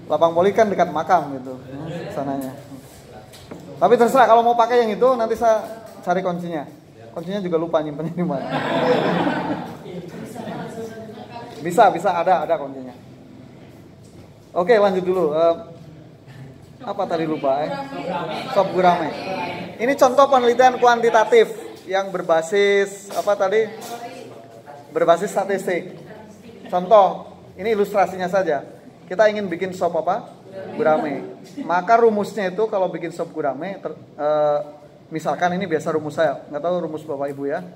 Lapang 0.08 0.32
poli 0.32 0.50
kan 0.56 0.70
dekat 0.70 0.88
makam 0.88 1.36
gitu 1.36 1.54
sananya 2.12 2.52
tapi 3.78 3.94
terserah 3.94 4.26
kalau 4.26 4.42
mau 4.42 4.58
pakai 4.58 4.84
yang 4.86 4.90
itu 4.94 5.08
nanti 5.14 5.34
saya 5.38 5.62
cari 6.02 6.20
kuncinya 6.20 6.66
kuncinya 7.14 7.40
juga 7.42 7.56
lupa 7.56 7.78
nyimpennya 7.82 8.14
di 8.14 8.26
mana 8.26 8.46
bisa 11.62 11.90
bisa 11.94 12.10
ada 12.14 12.42
ada 12.46 12.54
kuncinya 12.58 12.94
oke 14.54 14.74
lanjut 14.74 15.04
dulu 15.06 15.34
uh, 15.34 15.78
apa 16.88 17.02
tadi 17.10 17.24
lupa 17.26 17.66
eh? 17.66 17.70
Sop 18.54 18.70
gurame. 18.70 19.10
Ini 19.78 19.92
contoh 19.98 20.26
penelitian 20.30 20.78
kuantitatif 20.78 21.50
yang 21.90 22.14
berbasis 22.14 23.10
apa 23.14 23.34
tadi? 23.34 23.66
Berbasis 24.94 25.34
statistik. 25.34 25.98
Contoh, 26.70 27.34
ini 27.58 27.74
ilustrasinya 27.74 28.30
saja. 28.30 28.62
Kita 29.10 29.26
ingin 29.26 29.48
bikin 29.50 29.74
sop 29.74 29.96
apa? 29.98 30.37
Gurame. 30.78 31.26
Maka 31.66 31.98
rumusnya 31.98 32.54
itu 32.54 32.62
kalau 32.70 32.86
bikin 32.86 33.10
sop 33.10 33.34
gurame, 33.34 33.82
ter, 33.82 33.92
uh, 34.14 34.60
misalkan 35.10 35.58
ini 35.58 35.66
biasa 35.66 35.90
rumus 35.90 36.14
saya, 36.14 36.46
nggak 36.46 36.62
tahu 36.62 36.74
rumus 36.86 37.02
bapak 37.02 37.34
ibu 37.34 37.50
ya. 37.50 37.66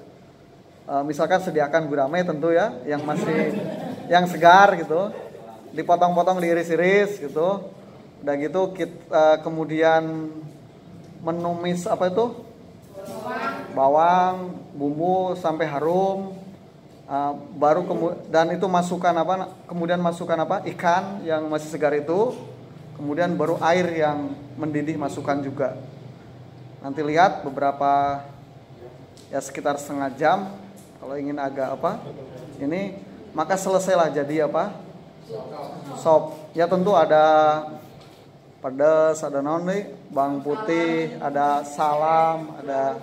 Uh, 0.87 1.03
misalkan 1.03 1.43
sediakan 1.43 1.91
gurame 1.91 2.23
tentu 2.23 2.55
ya, 2.55 2.75
yang 2.87 3.03
masih 3.03 3.59
yang 4.07 4.27
segar 4.31 4.79
gitu, 4.79 5.11
dipotong-potong 5.75 6.39
diiris-iris 6.39 7.19
gitu. 7.19 7.71
Udah 8.23 8.35
gitu 8.39 8.71
kita 8.71 8.95
uh, 9.11 9.37
kemudian 9.43 10.31
menumis 11.27 11.91
apa 11.91 12.07
itu? 12.07 12.39
Bawang 13.75 14.63
bumbu 14.79 15.35
sampai 15.35 15.67
harum. 15.67 16.39
Uh, 17.03 17.35
baru 17.59 17.83
dan 18.31 18.55
itu 18.55 18.65
masukkan 18.71 19.11
apa 19.11 19.51
kemudian 19.67 19.99
masukkan 19.99 20.39
apa? 20.39 20.63
Ikan 20.71 21.27
yang 21.27 21.51
masih 21.51 21.67
segar 21.67 21.93
itu 21.99 22.31
kemudian 22.97 23.35
baru 23.35 23.59
air 23.61 23.89
yang 23.93 24.33
mendidih 24.57 24.97
masukkan 25.01 25.41
juga. 25.41 25.77
Nanti 26.83 27.01
lihat 27.03 27.47
beberapa 27.47 28.25
ya 29.31 29.39
sekitar 29.39 29.79
setengah 29.79 30.11
jam 30.19 30.39
kalau 31.01 31.15
ingin 31.17 31.39
agak 31.41 31.73
apa 31.79 32.03
ini 32.61 32.99
maka 33.33 33.57
selesailah 33.57 34.13
jadi 34.13 34.51
apa? 34.51 34.77
Sop. 35.97 36.53
Ya 36.53 36.69
tentu 36.69 36.93
ada 36.93 37.65
pedas 38.61 39.25
ada 39.25 39.41
non 39.41 39.65
nih? 39.65 39.89
Bang 40.13 40.45
putih 40.45 41.17
ada 41.19 41.65
salam 41.65 42.55
ada 42.61 43.01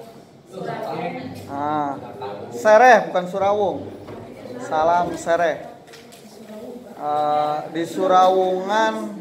ah 1.50 1.98
sereh 2.54 3.10
bukan 3.10 3.26
surawung. 3.26 3.78
Salam 4.64 5.16
sereh. 5.18 5.66
Uh, 7.00 7.64
di 7.72 7.88
surawungan 7.88 9.19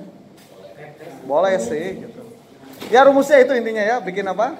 boleh 1.28 1.60
sih 1.60 2.08
gitu. 2.08 2.22
ya 2.88 3.04
rumusnya 3.04 3.44
itu 3.44 3.52
intinya 3.52 3.84
ya 3.84 3.96
bikin 4.00 4.24
apa? 4.24 4.56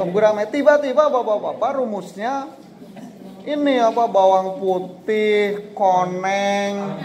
Sop 0.00 0.08
tiba-tiba 0.48 1.12
bapak-bapak 1.12 1.76
rumusnya 1.76 2.48
ini 3.44 3.76
apa 3.76 4.08
bawang 4.08 4.56
putih 4.56 5.74
koneng 5.76 6.96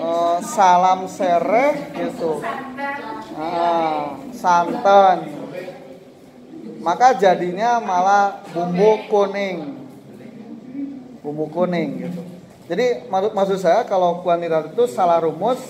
uh, 0.00 0.42
salam 0.42 1.06
sereh 1.06 1.94
gitu. 1.94 2.42
Uh, 3.38 4.18
santan. 4.34 5.30
Maka 6.80 7.12
jadinya 7.14 7.76
malah 7.78 8.40
bumbu 8.50 9.06
kuning. 9.12 9.76
Bumbu 11.20 11.46
kuning 11.52 12.08
gitu. 12.08 12.20
Jadi 12.70 13.10
maksud 13.10 13.60
saya 13.60 13.84
kalau 13.84 14.24
kuantitatif 14.24 14.72
itu 14.72 14.84
salah 14.88 15.20
rumus 15.20 15.60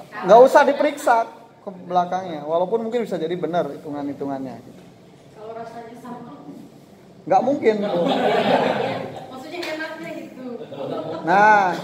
nggak 0.00 0.40
usah 0.40 0.62
diperiksa 0.64 1.28
ke 1.62 1.70
belakangnya 1.84 2.48
walaupun 2.48 2.86
mungkin 2.86 3.04
bisa 3.04 3.20
jadi 3.20 3.36
benar 3.36 3.68
hitungan 3.68 4.08
hitungannya 4.08 4.56
gitu. 4.64 4.82
kalau 5.36 5.52
rasanya 5.52 5.96
sama 6.00 6.32
nggak 7.22 7.42
mungkin 7.44 7.76
maksudnya 9.30 9.60
enaknya 9.60 10.10
gitu 10.16 10.46
nah 11.22 11.76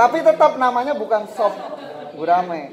tapi 0.00 0.18
tetap 0.24 0.56
namanya 0.56 0.96
bukan 0.96 1.28
sop 1.36 1.52
gurame. 2.16 2.72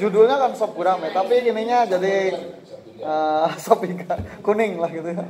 Judulnya 0.00 0.36
kan 0.40 0.52
sop 0.56 0.72
gurame, 0.72 1.12
tapi 1.12 1.44
ininya 1.44 1.84
jadi 1.84 2.32
uh, 3.04 3.48
sop 3.62 3.84
ikan 3.84 4.20
kuning 4.40 4.80
lah 4.80 4.88
gitu 4.88 5.12
ya. 5.12 5.24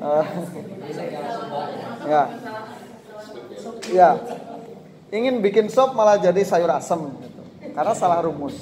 Uh, 0.00 0.24
ya. 2.10 2.22
Ya. 3.90 4.10
Ingin 5.10 5.42
bikin 5.42 5.66
sop 5.66 5.94
malah 5.98 6.22
jadi 6.22 6.42
sayur 6.46 6.70
asem 6.70 6.98
gitu. 7.18 7.42
Karena 7.74 7.94
salah 7.98 8.22
rumus. 8.22 8.54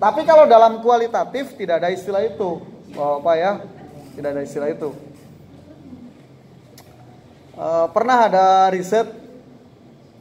Tapi 0.00 0.24
kalau 0.24 0.48
dalam 0.48 0.80
kualitatif 0.80 1.56
tidak 1.56 1.84
ada 1.84 1.88
istilah 1.92 2.24
itu. 2.24 2.60
Apa 2.96 3.32
ya? 3.36 3.52
Tidak 4.16 4.30
ada 4.32 4.42
istilah 4.44 4.68
itu. 4.72 4.92
Uh, 7.54 7.86
pernah 7.94 8.26
ada 8.26 8.66
riset 8.74 9.06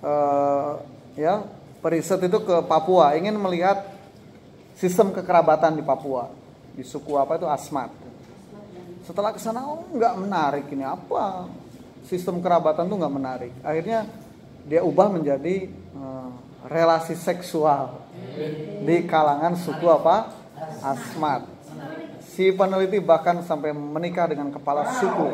uh, 0.06 0.78
ya 1.18 1.42
periset 1.82 2.22
itu 2.22 2.40
ke 2.46 2.56
Papua 2.68 3.18
ingin 3.18 3.34
melihat 3.40 3.90
sistem 4.78 5.10
kekerabatan 5.10 5.80
di 5.80 5.82
Papua 5.82 6.30
di 6.78 6.86
suku 6.86 7.18
apa 7.18 7.42
itu 7.42 7.50
Asmat 7.50 7.90
setelah 9.04 9.34
ke 9.34 9.42
sana 9.42 9.66
oh 9.66 9.82
nggak 9.92 10.14
menarik 10.22 10.66
ini 10.70 10.86
apa 10.86 11.50
sistem 12.06 12.38
kerabatan 12.38 12.86
tuh 12.86 12.98
nggak 13.02 13.16
menarik 13.18 13.54
akhirnya 13.66 14.06
dia 14.64 14.82
ubah 14.84 15.12
menjadi 15.12 15.68
uh, 15.96 16.30
relasi 16.68 17.16
seksual 17.20 18.04
di 18.84 19.04
kalangan 19.06 19.54
suku 19.60 19.86
apa 19.88 20.32
Asmat 20.80 21.44
si 22.24 22.50
peneliti 22.56 23.04
bahkan 23.04 23.44
sampai 23.44 23.76
menikah 23.76 24.32
dengan 24.32 24.48
kepala 24.50 24.88
suku 24.96 25.30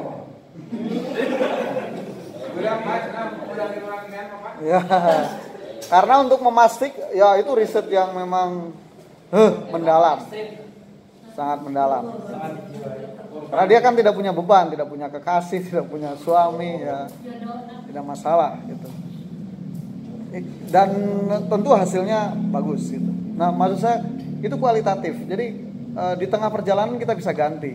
Ya. 4.60 4.82
Karena 5.88 6.22
untuk 6.22 6.44
memastik 6.44 6.92
ya 7.16 7.40
itu 7.40 7.50
riset 7.56 7.88
yang 7.90 8.12
memang 8.14 8.76
huh, 9.32 9.52
mendalam. 9.72 10.20
Sangat 11.34 11.60
mendalam. 11.64 12.04
Karena 13.50 13.66
dia 13.66 13.80
kan 13.80 13.96
tidak 13.96 14.14
punya 14.14 14.36
beban, 14.36 14.70
tidak 14.70 14.88
punya 14.92 15.08
kekasih, 15.08 15.60
tidak 15.68 15.86
punya 15.88 16.14
suami 16.20 16.84
ya. 16.84 17.08
Tidak 17.88 18.04
masalah 18.06 18.60
gitu. 18.68 18.90
Dan 20.70 20.90
tentu 21.50 21.70
hasilnya 21.74 22.38
bagus 22.54 22.94
gitu. 22.94 23.10
Nah, 23.34 23.50
maksud 23.50 23.80
saya 23.82 24.06
itu 24.40 24.56
kualitatif. 24.62 25.18
Jadi 25.26 25.48
eh, 25.98 26.16
di 26.22 26.26
tengah 26.30 26.54
perjalanan 26.54 27.02
kita 27.02 27.18
bisa 27.18 27.34
ganti. 27.34 27.74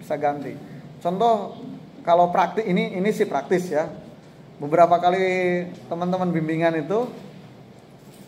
Bisa 0.00 0.16
ganti. 0.16 0.56
Contoh 1.04 1.60
kalau 2.06 2.30
praktis 2.30 2.64
ini 2.64 2.94
ini 2.94 3.10
sih 3.10 3.26
praktis 3.26 3.66
ya 3.66 3.90
beberapa 4.62 4.96
kali 4.96 5.66
teman-teman 5.90 6.30
bimbingan 6.32 6.80
itu 6.80 7.10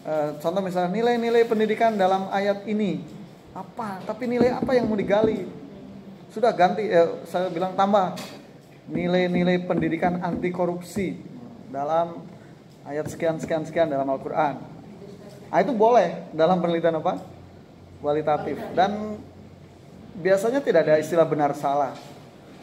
uh, 0.04 0.36
contoh 0.42 0.60
misalnya 0.60 0.92
nilai-nilai 0.92 1.46
pendidikan 1.48 1.96
dalam 1.96 2.28
ayat 2.34 2.66
ini 2.68 3.00
apa 3.54 4.02
tapi 4.04 4.28
nilai 4.28 4.52
apa 4.52 4.76
yang 4.76 4.90
mau 4.90 4.98
digali 4.98 5.48
sudah 6.28 6.52
ganti 6.52 6.84
eh, 6.84 7.24
saya 7.24 7.48
bilang 7.48 7.72
tambah 7.72 8.12
nilai-nilai 8.92 9.64
pendidikan 9.64 10.20
anti 10.20 10.52
korupsi 10.52 11.16
dalam 11.72 12.20
ayat 12.88 13.06
sekian 13.12 13.36
sekian 13.36 13.62
sekian 13.68 13.92
dalam 13.92 14.08
Al-Qur'an. 14.08 14.56
Nah, 15.48 15.58
itu 15.60 15.72
boleh 15.76 16.32
dalam 16.32 16.60
penelitian 16.60 17.00
apa? 17.00 17.20
kualitatif 17.98 18.54
dan 18.78 19.18
biasanya 20.22 20.62
tidak 20.62 20.86
ada 20.86 21.02
istilah 21.02 21.26
benar 21.26 21.50
salah. 21.58 21.98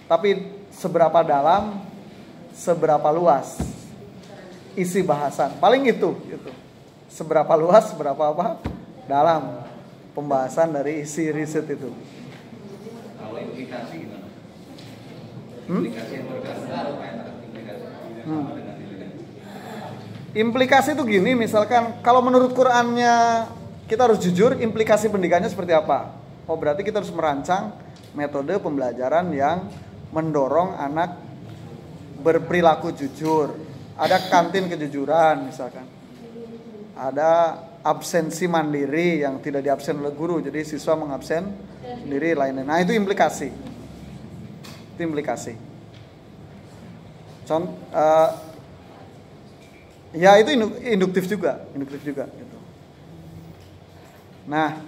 Tapi 0.08 0.64
seberapa 0.72 1.20
dalam, 1.28 1.82
seberapa 2.56 3.10
luas 3.12 3.60
isi 4.80 5.04
bahasan. 5.04 5.58
Paling 5.60 5.84
itu, 5.92 6.16
gitu. 6.30 6.52
Seberapa 7.12 7.52
luas, 7.56 7.90
seberapa 7.90 8.32
apa? 8.32 8.64
Dalam 9.12 9.66
pembahasan 10.16 10.72
dari 10.72 11.04
isi 11.04 11.32
riset 11.32 11.68
itu. 11.68 11.90
Kalau 13.20 13.40
implikasi 13.40 13.94
gimana? 14.08 14.28
Hmm? 15.68 15.84
Implikasi 15.84 16.12
yang 16.16 16.28
berkaitan 16.32 17.04
Hmm. 18.26 18.64
Implikasi? 20.36 20.93
Itu 20.93 21.08
gini, 21.08 21.34
misalkan 21.34 22.04
kalau 22.04 22.19
menurut 22.19 22.52
Qurannya 22.52 23.48
kita 23.88 24.06
harus 24.06 24.19
jujur, 24.21 24.60
implikasi 24.60 25.08
pendidikannya 25.08 25.48
seperti 25.48 25.71
apa? 25.71 26.13
Oh 26.45 26.60
berarti 26.60 26.86
kita 26.86 27.02
harus 27.02 27.10
merancang 27.10 27.74
metode 28.13 28.60
pembelajaran 28.62 29.34
yang 29.34 29.65
mendorong 30.13 30.78
anak 30.78 31.17
berperilaku 32.21 32.93
jujur. 32.93 33.56
Ada 33.95 34.28
kantin 34.28 34.67
kejujuran 34.67 35.48
misalkan. 35.48 35.88
Ada 36.95 37.60
absensi 37.86 38.48
mandiri 38.48 39.21
yang 39.21 39.38
tidak 39.43 39.62
diabsen 39.62 40.00
oleh 40.02 40.15
guru, 40.15 40.41
jadi 40.41 40.65
siswa 40.65 40.98
mengabsen 40.98 41.48
sendiri 42.02 42.34
lainnya. 42.34 42.65
Nah 42.65 42.82
itu 42.82 42.91
implikasi. 42.98 43.52
Itu 44.95 45.02
implikasi. 45.06 45.54
Contoh, 47.45 47.78
Ya 50.15 50.39
itu 50.39 50.56
indu- 50.56 50.80
induktif 50.80 51.28
juga, 51.28 51.67
induktif 51.75 51.99
juga. 51.99 52.32
Gitu. 52.32 52.58
Nah, 54.47 54.80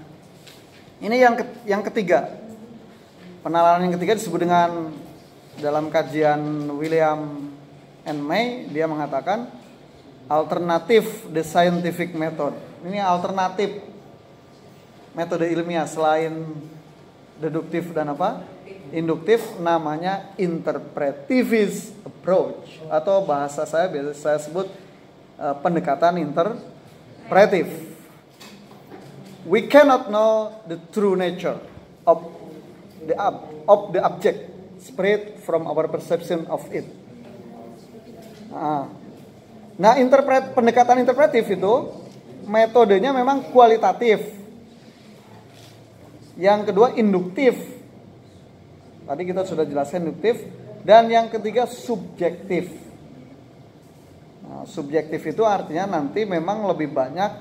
ini 1.03 1.19
yang 1.19 1.35
ke- 1.35 1.67
yang 1.67 1.83
ketiga, 1.83 2.31
penalaran 3.43 3.83
yang 3.83 3.93
ketiga 3.99 4.15
disebut 4.15 4.47
dengan 4.47 4.95
dalam 5.59 5.91
kajian 5.91 6.39
William 6.79 7.51
and 8.07 8.19
May 8.23 8.71
dia 8.71 8.87
mengatakan 8.87 9.51
alternatif 10.31 11.27
the 11.27 11.43
scientific 11.43 12.15
method. 12.15 12.55
Ini 12.87 13.03
alternatif 13.03 13.83
metode 15.11 15.49
ilmiah 15.51 15.89
selain 15.89 16.55
deduktif 17.35 17.91
dan 17.91 18.15
apa? 18.15 18.47
Induktif 18.95 19.59
namanya 19.59 20.31
interpretivist 20.39 21.91
approach 22.07 22.79
atau 22.87 23.19
bahasa 23.27 23.67
saya 23.67 23.91
biasa 23.91 24.15
saya 24.15 24.39
sebut 24.39 24.86
uh, 25.37 25.55
pendekatan 25.61 26.19
interpretif. 26.19 27.69
We 29.47 29.69
cannot 29.71 30.11
know 30.11 30.59
the 30.67 30.75
true 30.91 31.15
nature 31.15 31.55
of 32.03 32.27
the 33.07 33.15
ob- 33.15 33.47
of 33.69 33.79
the 33.95 34.03
object 34.03 34.43
spread 34.83 35.39
from 35.41 35.65
our 35.65 35.87
perception 35.87 36.45
of 36.51 36.67
it. 36.75 36.83
Nah, 38.51 38.91
Nah, 39.77 39.93
interpret 40.01 40.57
pendekatan 40.57 41.05
interpretif 41.05 41.45
itu 41.53 41.73
metodenya 42.49 43.13
memang 43.13 43.53
kualitatif. 43.53 44.25
Yang 46.33 46.73
kedua 46.73 46.97
induktif. 46.97 47.53
Tadi 49.05 49.21
kita 49.21 49.45
sudah 49.45 49.69
jelaskan 49.69 50.09
induktif 50.09 50.41
dan 50.81 51.05
yang 51.13 51.29
ketiga 51.29 51.69
subjektif. 51.69 52.73
Subjektif 54.65 55.21
itu 55.27 55.43
artinya 55.45 55.99
nanti 55.99 56.25
memang 56.25 56.65
lebih 56.65 56.89
banyak 56.89 57.31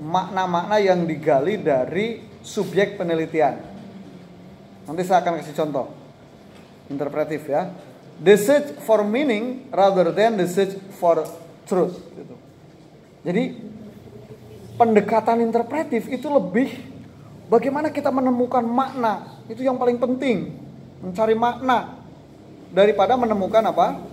makna-makna 0.00 0.76
yang 0.82 1.04
digali 1.04 1.60
dari 1.60 2.24
subjek 2.42 2.98
penelitian. 2.98 3.60
Nanti 4.86 5.02
saya 5.02 5.22
akan 5.22 5.42
kasih 5.42 5.54
contoh. 5.54 5.86
Interpretif 6.90 7.46
ya. 7.46 7.70
The 8.16 8.34
search 8.38 8.68
for 8.82 9.04
meaning 9.04 9.68
rather 9.70 10.08
than 10.14 10.40
the 10.40 10.48
search 10.48 10.78
for 10.96 11.26
truth. 11.68 12.00
Gitu. 12.14 12.34
Jadi 13.26 13.44
pendekatan 14.78 15.42
interpretif 15.42 16.06
itu 16.06 16.28
lebih 16.30 16.70
bagaimana 17.48 17.88
kita 17.90 18.12
menemukan 18.12 18.62
makna 18.62 19.40
itu 19.48 19.64
yang 19.64 19.80
paling 19.80 19.96
penting 19.96 20.52
mencari 21.00 21.32
makna 21.32 21.96
daripada 22.70 23.16
menemukan 23.16 23.64
apa 23.72 24.04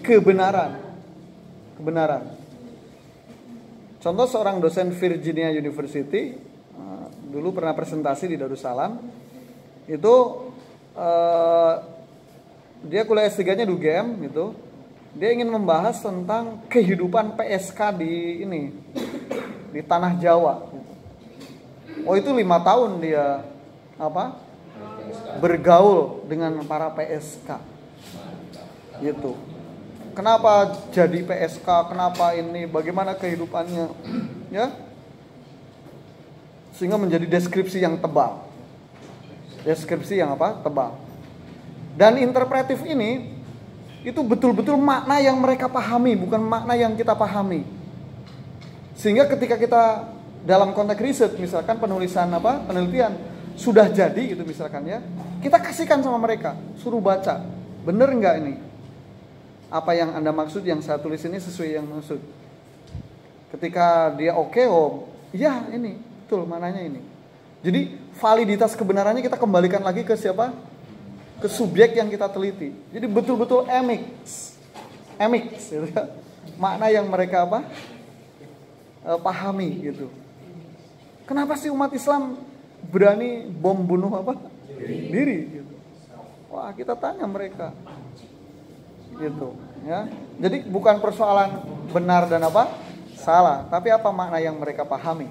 kebenaran 0.00 0.79
kebenaran 1.80 2.36
contoh 4.04 4.26
seorang 4.28 4.60
dosen 4.60 4.92
Virginia 4.92 5.48
University 5.48 6.36
eh, 6.76 7.06
dulu 7.32 7.56
pernah 7.56 7.72
presentasi 7.72 8.28
di 8.28 8.36
Darussalam 8.36 9.00
itu 9.88 10.14
eh, 10.94 11.74
dia 12.80 13.04
kuliah 13.04 13.28
S3-nya 13.28 13.68
di 13.68 13.72
UGM 13.76 14.06
gitu. 14.30 14.56
Dia 15.10 15.34
ingin 15.34 15.50
membahas 15.50 16.00
tentang 16.00 16.64
kehidupan 16.70 17.34
PSK 17.34 17.98
di 17.98 18.46
ini 18.46 18.70
di 19.74 19.82
tanah 19.82 20.16
Jawa. 20.16 20.70
gitu. 20.70 20.92
Oh 22.08 22.14
itu 22.16 22.30
lima 22.32 22.62
tahun 22.62 23.02
dia 23.02 23.44
apa 24.00 24.38
bergaul 25.42 26.24
dengan 26.24 26.62
para 26.64 26.88
PSK 26.94 27.58
gitu. 29.02 29.36
Kenapa 30.20 30.76
jadi 30.92 31.24
PSK? 31.24 31.64
Kenapa 31.64 32.36
ini? 32.36 32.68
Bagaimana 32.68 33.16
kehidupannya? 33.16 33.88
Ya, 34.50 34.66
sehingga 36.74 36.98
menjadi 36.98 37.22
deskripsi 37.22 37.78
yang 37.78 37.94
tebal. 38.02 38.42
Deskripsi 39.62 40.18
yang 40.18 40.34
apa? 40.34 40.58
Tebal. 40.58 40.98
Dan 41.94 42.18
interpretif 42.18 42.82
ini 42.82 43.30
itu 44.02 44.18
betul-betul 44.26 44.74
makna 44.74 45.22
yang 45.22 45.38
mereka 45.38 45.70
pahami, 45.70 46.18
bukan 46.18 46.42
makna 46.42 46.74
yang 46.74 46.98
kita 46.98 47.14
pahami. 47.14 47.62
Sehingga 48.98 49.30
ketika 49.30 49.54
kita 49.54 50.10
dalam 50.42 50.74
konteks 50.74 50.98
riset, 50.98 51.32
misalkan 51.38 51.78
penulisan 51.78 52.26
apa, 52.34 52.58
penelitian 52.66 53.14
sudah 53.54 53.86
jadi 53.86 54.34
gitu 54.34 54.42
misalkan 54.42 54.82
ya, 54.82 54.98
kita 55.46 55.62
kasihkan 55.62 56.02
sama 56.02 56.18
mereka, 56.18 56.58
suruh 56.82 56.98
baca, 56.98 57.38
bener 57.86 58.10
nggak 58.10 58.34
ini? 58.42 58.69
Apa 59.70 59.94
yang 59.94 60.12
anda 60.18 60.34
maksud, 60.34 60.66
yang 60.66 60.82
saya 60.82 60.98
tulis 60.98 61.22
ini 61.22 61.38
sesuai 61.38 61.78
yang 61.78 61.86
maksud. 61.86 62.18
Ketika 63.54 64.14
dia 64.18 64.34
oke, 64.34 64.62
oh, 64.66 65.06
iya 65.30 65.64
ini, 65.70 65.94
betul 66.26 66.42
mananya 66.44 66.82
ini. 66.82 67.00
Jadi 67.62 67.94
validitas 68.18 68.74
kebenarannya 68.74 69.22
kita 69.22 69.38
kembalikan 69.38 69.82
lagi 69.82 70.02
ke 70.02 70.18
siapa? 70.18 70.50
ke 71.40 71.48
subjek 71.48 71.96
yang 71.96 72.12
kita 72.12 72.28
teliti. 72.28 72.70
Jadi 72.92 73.06
betul-betul 73.08 73.64
emix, 73.66 74.52
emix, 75.16 75.72
gitu 75.72 75.88
ya. 75.88 76.12
makna 76.60 76.92
yang 76.92 77.08
mereka 77.08 77.48
apa 77.48 77.64
e, 79.00 79.10
pahami 79.24 79.70
gitu. 79.88 80.12
Kenapa 81.24 81.56
sih 81.56 81.72
umat 81.72 81.88
Islam 81.96 82.36
berani 82.92 83.48
bom 83.48 83.80
bunuh 83.80 84.12
apa 84.12 84.36
diri? 84.84 85.48
Gitu. 85.48 85.72
Wah 86.52 86.70
kita 86.76 86.92
tanya 86.92 87.24
mereka, 87.24 87.72
gitu 89.20 89.54
ya. 89.84 90.08
Jadi 90.40 90.64
bukan 90.64 90.98
persoalan 90.98 91.60
benar 91.92 92.24
dan 92.26 92.40
apa 92.48 92.72
salah, 93.20 93.68
tapi 93.68 93.92
apa 93.92 94.08
makna 94.08 94.40
yang 94.40 94.56
mereka 94.56 94.88
pahami 94.88 95.28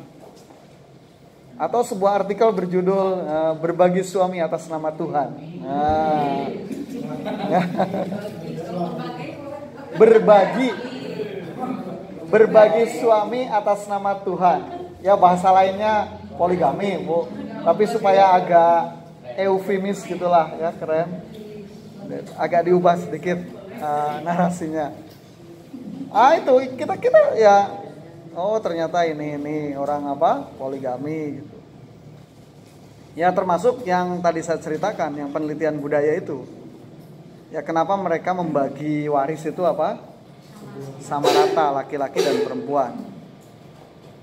atau 1.60 1.84
sebuah 1.84 2.24
artikel 2.24 2.48
berjudul 2.56 3.08
uh, 3.20 3.54
berbagi 3.60 4.00
suami 4.08 4.40
atas 4.40 4.72
nama 4.72 4.96
Tuhan. 4.96 5.30
Nah, 5.60 6.48
ya. 7.52 7.62
berbagi 10.00 10.70
berbagi 12.32 13.04
suami 13.04 13.44
atas 13.52 13.92
nama 13.92 14.16
Tuhan. 14.24 14.60
Ya 15.04 15.20
bahasa 15.20 15.52
lainnya 15.52 16.08
poligami, 16.40 16.96
Bu. 17.04 17.28
Tapi 17.60 17.84
supaya 17.92 18.40
agak 18.40 19.04
eufemis 19.36 20.00
gitulah 20.08 20.56
ya, 20.56 20.72
keren. 20.80 21.12
Agak 22.40 22.72
diubah 22.72 22.96
sedikit 23.04 23.59
uh, 23.80 24.20
narasinya. 24.24 24.92
Ah 26.10 26.36
itu 26.38 26.54
kita 26.76 26.98
kita 26.98 27.38
ya 27.38 27.70
oh 28.34 28.58
ternyata 28.62 29.06
ini 29.06 29.38
ini 29.38 29.58
orang 29.74 30.10
apa 30.14 30.46
poligami 30.58 31.42
gitu. 31.42 31.56
Ya 33.18 33.34
termasuk 33.34 33.84
yang 33.84 34.22
tadi 34.24 34.40
saya 34.40 34.62
ceritakan 34.62 35.18
yang 35.18 35.30
penelitian 35.34 35.82
budaya 35.82 36.16
itu. 36.16 36.46
Ya 37.50 37.66
kenapa 37.66 37.98
mereka 37.98 38.32
membagi 38.32 39.10
waris 39.10 39.42
itu 39.44 39.66
apa? 39.66 39.98
Sama 41.02 41.28
rata 41.28 41.82
laki-laki 41.82 42.22
dan 42.22 42.46
perempuan. 42.46 42.94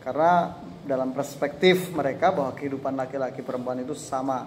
Karena 0.00 0.54
dalam 0.86 1.10
perspektif 1.10 1.90
mereka 1.90 2.30
bahwa 2.30 2.54
kehidupan 2.54 2.94
laki-laki 2.94 3.42
perempuan 3.42 3.82
itu 3.82 3.92
sama. 3.98 4.46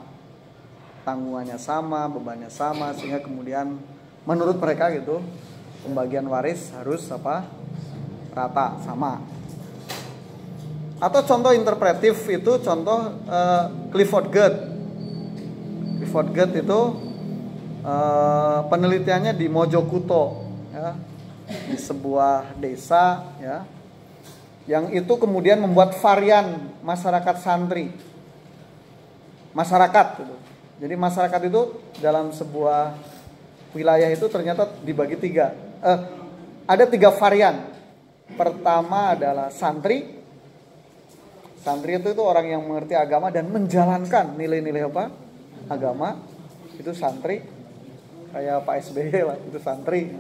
Tanggungannya 1.04 1.60
sama 1.60 2.08
bebannya 2.08 2.48
sama 2.48 2.96
sehingga 2.96 3.20
kemudian 3.20 3.76
menurut 4.30 4.62
mereka 4.62 4.94
gitu 4.94 5.26
pembagian 5.82 6.30
waris 6.30 6.70
harus 6.78 7.10
apa? 7.10 7.50
Rata 8.30 8.78
sama. 8.86 9.26
Atau 11.02 11.26
contoh 11.26 11.50
interpretif 11.58 12.22
itu 12.30 12.62
contoh 12.62 13.18
uh, 13.26 13.90
Clifford 13.90 14.30
Gert 14.30 14.58
Clifford 16.00 16.32
Gert 16.32 16.54
itu 16.56 16.80
uh, 17.84 18.64
penelitiannya 18.72 19.36
di 19.36 19.52
Mojokuto 19.52 20.48
ya, 20.72 20.96
di 21.68 21.76
sebuah 21.76 22.56
desa 22.56 23.36
ya. 23.38 23.68
Yang 24.64 25.04
itu 25.04 25.14
kemudian 25.20 25.60
membuat 25.60 26.00
varian 26.00 26.72
masyarakat 26.80 27.36
santri. 27.44 27.92
Masyarakat 29.52 30.08
gitu. 30.24 30.36
Jadi 30.80 30.94
masyarakat 30.96 31.42
itu 31.52 31.62
dalam 32.00 32.32
sebuah 32.32 32.96
wilayah 33.74 34.10
itu 34.10 34.26
ternyata 34.32 34.70
dibagi 34.82 35.18
tiga. 35.20 35.54
Eh, 35.84 36.00
ada 36.70 36.86
tiga 36.86 37.10
varian. 37.14 37.66
Pertama 38.38 39.18
adalah 39.18 39.50
santri. 39.50 40.22
Santri 41.60 42.00
itu 42.00 42.14
itu 42.14 42.24
orang 42.24 42.46
yang 42.48 42.62
mengerti 42.64 42.96
agama 42.96 43.34
dan 43.34 43.50
menjalankan 43.52 44.38
nilai-nilai 44.38 44.88
apa? 44.88 45.12
Agama. 45.68 46.18
Itu 46.78 46.96
santri. 46.96 47.44
Kayak 48.30 48.62
Pak 48.62 48.76
SBY 48.86 49.22
lah, 49.26 49.38
itu 49.42 49.58
santri. 49.58 50.14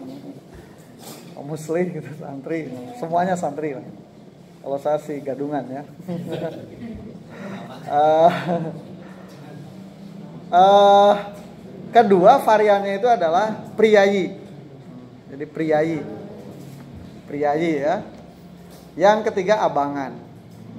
Pak 1.37 1.43
Musli 1.45 1.83
itu 1.93 2.11
santri. 2.17 2.67
Semuanya 2.97 3.37
santri 3.37 3.77
lah. 3.77 3.85
Kalau 4.59 4.77
saya 4.81 4.97
sih 4.99 5.21
gadungan 5.23 5.63
ya. 5.69 5.83
Eh, 7.89 8.31
eh, 10.53 11.13
kedua 11.89 12.41
variannya 12.41 12.97
itu 12.97 13.07
adalah 13.09 13.53
priayi. 13.73 14.37
Jadi 15.29 15.45
priayi. 15.45 15.99
Priayi 17.29 17.71
ya. 17.81 17.95
Yang 18.97 19.31
ketiga 19.31 19.61
abangan. 19.61 20.17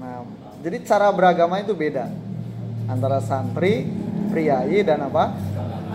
Nah, 0.01 0.27
jadi 0.61 0.83
cara 0.85 1.09
beragama 1.15 1.61
itu 1.63 1.73
beda 1.73 2.11
antara 2.91 3.23
santri, 3.23 3.87
priayi 4.35 4.83
dan 4.83 5.07
apa? 5.07 5.33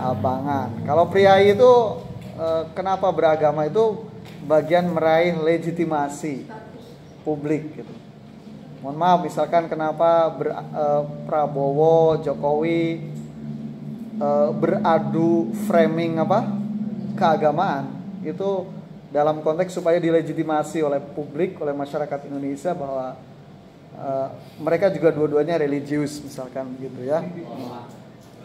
Abangan. 0.00 0.84
Kalau 0.88 1.04
priayi 1.12 1.52
itu 1.52 1.72
eh, 2.40 2.62
kenapa 2.72 3.12
beragama 3.12 3.68
itu 3.68 4.08
bagian 4.46 4.88
meraih 4.88 5.36
legitimasi 5.36 6.48
publik 7.26 7.76
gitu. 7.76 7.94
Mohon 8.80 8.96
maaf 8.96 9.18
misalkan 9.26 9.66
kenapa 9.68 10.32
eh, 10.40 11.02
Prabowo, 11.28 12.22
Jokowi 12.22 13.15
eh, 14.20 14.48
beradu 14.56 15.52
framing 15.66 16.20
apa? 16.20 16.64
keagamaan 17.16 17.96
itu 18.20 18.68
dalam 19.08 19.40
konteks 19.40 19.72
supaya 19.72 19.96
dilegitimasi 19.96 20.84
oleh 20.84 21.00
publik, 21.00 21.56
oleh 21.64 21.72
masyarakat 21.72 22.28
Indonesia 22.28 22.76
bahwa 22.76 23.16
eh, 23.96 24.28
mereka 24.60 24.92
juga 24.92 25.08
dua-duanya 25.12 25.56
religius 25.56 26.20
misalkan 26.20 26.76
gitu 26.76 27.08
ya. 27.08 27.24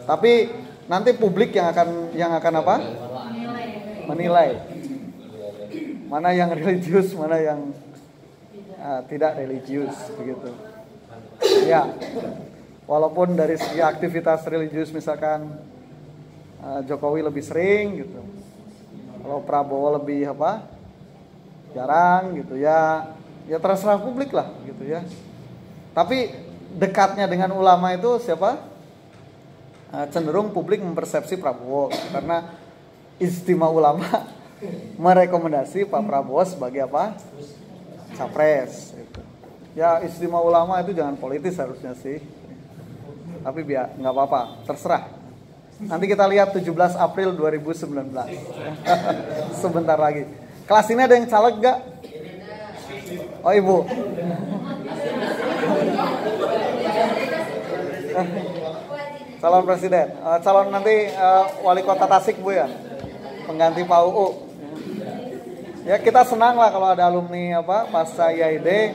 Tapi 0.08 0.48
nanti 0.88 1.14
publik 1.14 1.54
yang 1.54 1.68
akan 1.70 1.88
yang 2.16 2.32
akan 2.34 2.54
apa? 2.64 2.76
Menilai 4.08 4.58
mana 6.12 6.36
yang 6.36 6.52
religius, 6.52 7.16
mana 7.16 7.40
yang 7.40 7.72
uh, 8.76 9.00
tidak 9.08 9.32
religius 9.40 9.96
begitu. 10.20 10.52
Ya, 11.64 11.88
walaupun 12.92 13.32
dari 13.32 13.56
segi 13.56 13.80
aktivitas 13.80 14.44
religius 14.44 14.92
misalkan 14.92 15.48
uh, 16.60 16.84
Jokowi 16.84 17.24
lebih 17.24 17.40
sering 17.40 18.04
gitu, 18.04 18.20
kalau 19.24 19.40
Prabowo 19.40 19.96
lebih 19.96 20.28
apa? 20.28 20.68
Jarang 21.72 22.36
gitu 22.36 22.60
ya, 22.60 23.08
ya 23.48 23.56
terserah 23.56 23.96
publik 23.96 24.36
lah 24.36 24.52
gitu 24.68 24.84
ya. 24.84 25.00
Tapi 25.96 26.36
dekatnya 26.76 27.24
dengan 27.24 27.56
ulama 27.56 27.96
itu 27.96 28.20
siapa? 28.20 28.60
Uh, 29.88 30.04
cenderung 30.12 30.52
publik 30.52 30.84
mempersepsi 30.84 31.40
Prabowo 31.40 31.88
karena 32.12 32.44
istimewa 33.16 33.72
ulama 33.72 34.04
merekomendasi 35.04 35.88
Pak 35.88 36.02
Prabowo 36.04 36.44
sebagai 36.44 36.84
apa? 36.84 37.16
Capres. 38.20 38.92
Gitu. 38.92 39.20
Ya 39.72 40.04
istimewa 40.04 40.44
ulama 40.44 40.76
itu 40.84 40.92
jangan 40.92 41.16
politis 41.16 41.56
harusnya 41.56 41.96
sih. 41.96 42.20
Tapi 43.42 43.66
biar 43.66 43.98
nggak 43.98 44.14
apa-apa, 44.14 44.62
terserah. 44.64 45.10
Nanti 45.82 46.06
kita 46.06 46.30
lihat 46.30 46.54
17 46.54 46.94
April 46.94 47.34
2019. 47.34 48.14
Sebentar 49.62 49.98
lagi. 49.98 50.30
Kelas 50.62 50.86
ini 50.94 51.02
ada 51.02 51.18
yang 51.18 51.26
caleg 51.26 51.58
gak? 51.58 51.82
Oh 53.42 53.50
ibu. 53.50 53.82
calon 59.42 59.66
presiden, 59.66 60.06
uh, 60.22 60.38
calon 60.38 60.70
nanti 60.70 61.10
uh, 61.18 61.50
wali 61.66 61.82
kota 61.82 62.06
Tasik 62.06 62.38
bu 62.38 62.54
ya, 62.54 62.70
pengganti 63.42 63.82
Pak 63.82 64.00
UU. 64.06 64.38
Ya 65.82 65.98
kita 65.98 66.22
senang 66.22 66.54
lah 66.54 66.70
kalau 66.70 66.94
ada 66.94 67.10
alumni 67.10 67.58
apa 67.58 67.90
pasca 67.90 68.30
IAID 68.30 68.94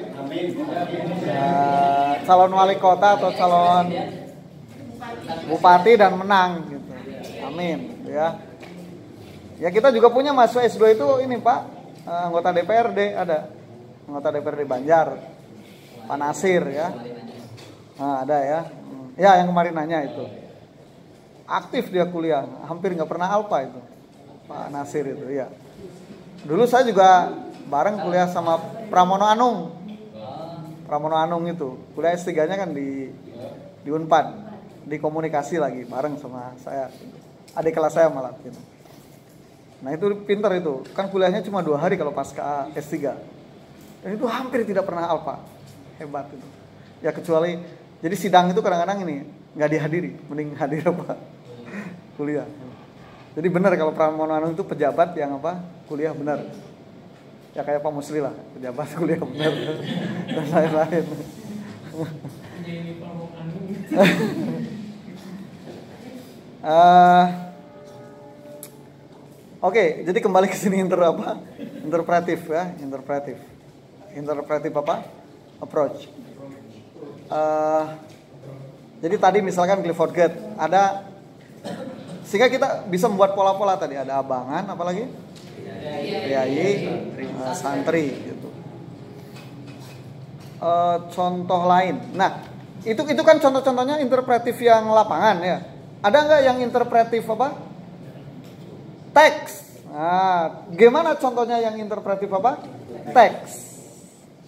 uh, 1.28 2.16
calon 2.24 2.56
wali 2.56 2.80
kota 2.80 3.20
atau 3.20 3.28
calon 3.36 3.92
bupati 5.48 6.00
dan 6.00 6.16
menang 6.16 6.63
gitu. 6.72 6.92
Amin 7.44 7.98
ya. 8.08 8.40
Ya 9.58 9.70
kita 9.74 9.90
juga 9.90 10.13
punya 10.13 10.32
mahasiswa 10.32 10.63
S2 10.78 10.98
itu 10.98 11.08
ini 11.26 11.42
Pak. 11.42 11.60
Uh, 12.08 12.22
anggota 12.32 12.54
DPRD 12.54 13.00
ada. 13.18 13.52
Anggota 14.08 14.30
DPRD 14.32 14.63
Banjar. 14.63 15.08
Pak 16.08 16.18
Nasir 16.18 16.63
ya. 16.72 16.94
Nah, 18.00 18.24
ada 18.24 18.38
ya. 18.40 18.60
Ya 19.18 19.32
yang 19.42 19.50
kemarin 19.52 19.74
nanya 19.76 20.06
itu. 20.06 20.24
Aktif 21.50 21.90
dia 21.90 22.06
kuliah. 22.08 22.46
Hampir 22.70 22.94
nggak 22.94 23.10
pernah 23.10 23.28
alpa 23.28 23.66
itu. 23.66 23.82
Pak 24.46 24.70
Nasir 24.72 25.10
itu 25.10 25.26
ya. 25.34 25.50
Dulu 26.46 26.63
saya 26.70 26.86
juga 26.86 27.34
bareng 27.68 28.06
kuliah 28.06 28.30
sama 28.30 28.62
Pramono 28.88 29.26
Anung. 29.26 29.74
Pramono 30.86 31.18
Anung 31.18 31.50
itu. 31.50 31.76
Kuliah 31.98 32.13
S3 32.13 32.46
nya 32.46 32.56
kan 32.62 32.72
di 32.72 33.10
di 33.82 33.90
Unpad 33.90 34.47
di 34.88 34.95
komunikasi 34.97 35.60
lagi 35.60 35.84
bareng 35.84 36.15
sama 36.15 36.56
saya. 36.63 36.88
Adik 37.52 37.76
kelas 37.76 38.00
saya 38.00 38.08
malah 38.08 38.32
gitu. 38.39 38.60
Nah 39.84 39.91
itu 39.91 40.06
pinter 40.23 40.52
itu. 40.56 40.88
Kan 40.95 41.12
kuliahnya 41.12 41.43
cuma 41.43 41.60
dua 41.60 41.76
hari 41.76 42.00
kalau 42.00 42.15
pasca 42.15 42.71
S3 42.71 43.12
dan 44.08 44.10
itu 44.15 44.26
hampir 44.30 44.63
tidak 44.63 44.88
pernah 44.88 45.10
alfa 45.10 45.43
hebat 46.00 46.32
itu. 46.32 46.47
Ya 47.04 47.12
kecuali 47.12 47.60
jadi 48.00 48.15
sidang 48.15 48.54
itu 48.54 48.62
kadang-kadang 48.63 49.04
ini 49.04 49.28
nggak 49.58 49.69
dihadiri. 49.73 50.12
Mending 50.32 50.56
hadir 50.56 50.88
apa? 50.88 51.17
Kuliah. 52.17 52.47
Jadi 53.38 53.47
benar 53.54 53.76
kalau 53.78 53.93
Pramono 53.93 54.34
Anung 54.34 54.56
itu 54.56 54.65
pejabat 54.65 55.13
yang 55.13 55.38
apa? 55.38 55.62
Kuliah 55.86 56.15
benar. 56.15 56.41
Ya 57.54 57.62
kayak 57.65 57.82
Pak 57.82 57.91
Musli 57.93 58.21
lah. 58.21 58.34
Pejabat 58.54 58.88
kuliah 58.97 59.21
benar. 59.21 59.54
Dan 60.38 60.45
lain-lain 60.50 61.06
uh, 66.63 67.48
Oke, 69.58 69.74
okay, 69.74 69.88
jadi 70.06 70.22
kembali 70.22 70.54
ke 70.54 70.54
sini 70.54 70.78
inter 70.78 71.02
apa? 71.02 71.41
Interpretif 71.82 72.46
ya, 72.46 72.78
interpretif. 72.78 73.41
Interpretif 74.13 74.70
apa? 74.70 75.02
Approach. 75.58 76.06
Uh, 77.26 77.98
jadi 79.02 79.17
tadi 79.17 79.39
misalkan 79.41 79.82
Clifford 79.82 80.13
Gate 80.13 80.38
ada 80.62 81.10
sehingga 82.22 82.54
kita 82.54 82.86
bisa 82.86 83.10
membuat 83.10 83.34
pola-pola 83.34 83.82
tadi 83.82 83.98
ada 83.98 84.22
abangan, 84.22 84.78
apalagi 84.78 85.10
priayi, 86.22 86.93
uh, 87.41 87.56
santri 87.58 88.13
gitu. 88.13 88.54
Uh, 90.62 91.02
contoh 91.10 91.65
lain. 91.65 92.13
Nah, 92.13 92.46
itu 92.86 93.02
itu 93.10 93.22
kan 93.26 93.41
contoh-contohnya 93.41 94.06
interpretif 94.06 94.54
yang 94.62 94.86
lapangan 94.93 95.41
ya. 95.41 95.77
Ada 96.02 96.18
nggak 96.24 96.42
yang 96.46 96.58
interpretif 96.62 97.26
apa? 97.26 97.58
Teks. 99.18 99.54
Nah, 99.90 100.70
gimana 100.70 101.18
contohnya 101.18 101.58
yang 101.58 101.80
interpretif 101.82 102.30
apa? 102.30 102.62
Teks. 103.10 103.52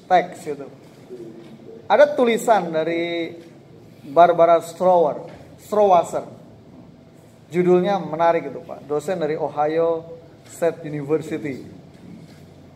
Teks 0.06 0.40
itu. 0.46 0.68
Ada 1.90 2.14
tulisan 2.14 2.70
dari 2.70 3.34
Barbara 4.06 4.62
Strower, 4.62 5.26
Strowasser. 5.58 6.22
Judulnya 7.50 7.98
menarik 7.98 8.54
itu 8.54 8.62
Pak. 8.62 8.86
Dosen 8.86 9.18
dari 9.18 9.34
Ohio 9.34 10.06
State 10.46 10.86
University. 10.86 11.66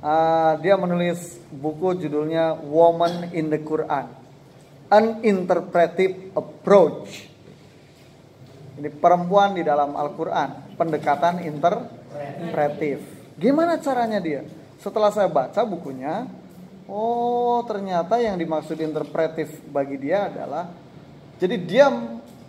Uh, 0.02 0.58
dia 0.66 0.74
menulis 0.76 1.38
buku 1.54 1.94
judulnya 1.96 2.58
Woman 2.58 3.30
in 3.38 3.54
the 3.54 3.62
Quran. 3.62 4.10
An 4.90 5.22
Interpretive 5.22 6.34
Approach. 6.34 7.33
Ini 8.74 8.90
perempuan 8.90 9.54
di 9.54 9.62
dalam 9.62 9.94
Al-Quran. 9.94 10.74
Pendekatan 10.78 11.46
interpretif. 11.46 13.04
Gimana 13.38 13.78
caranya 13.78 14.18
dia? 14.18 14.42
Setelah 14.82 15.14
saya 15.14 15.30
baca 15.30 15.62
bukunya, 15.64 16.26
oh 16.90 17.62
ternyata 17.66 18.20
yang 18.20 18.36
dimaksud 18.36 18.76
interpretif 18.82 19.50
bagi 19.72 19.96
dia 19.96 20.28
adalah 20.28 20.68
jadi 21.44 21.56
dia 21.60 21.92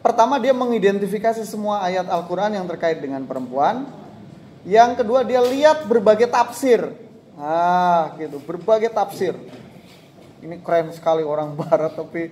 pertama 0.04 0.36
dia 0.38 0.52
mengidentifikasi 0.52 1.42
semua 1.48 1.82
ayat 1.82 2.06
Al-Qur'an 2.06 2.52
yang 2.52 2.62
terkait 2.68 3.00
dengan 3.00 3.24
perempuan. 3.24 3.88
Yang 4.64 5.04
kedua 5.04 5.26
dia 5.26 5.42
lihat 5.44 5.84
berbagai 5.90 6.28
tafsir. 6.28 6.94
Ah, 7.34 8.14
gitu, 8.16 8.38
berbagai 8.40 8.94
tafsir. 8.94 9.34
Ini 10.40 10.60
keren 10.62 10.92
sekali 10.94 11.26
orang 11.26 11.56
barat 11.60 11.96
tapi 11.96 12.30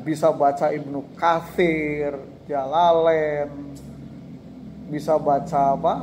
bisa 0.00 0.32
baca 0.32 0.72
Ibnu 0.72 1.16
Kathir, 1.16 2.16
Jalalain, 2.44 3.48
bisa 4.92 5.16
baca 5.16 5.76
apa? 5.76 5.94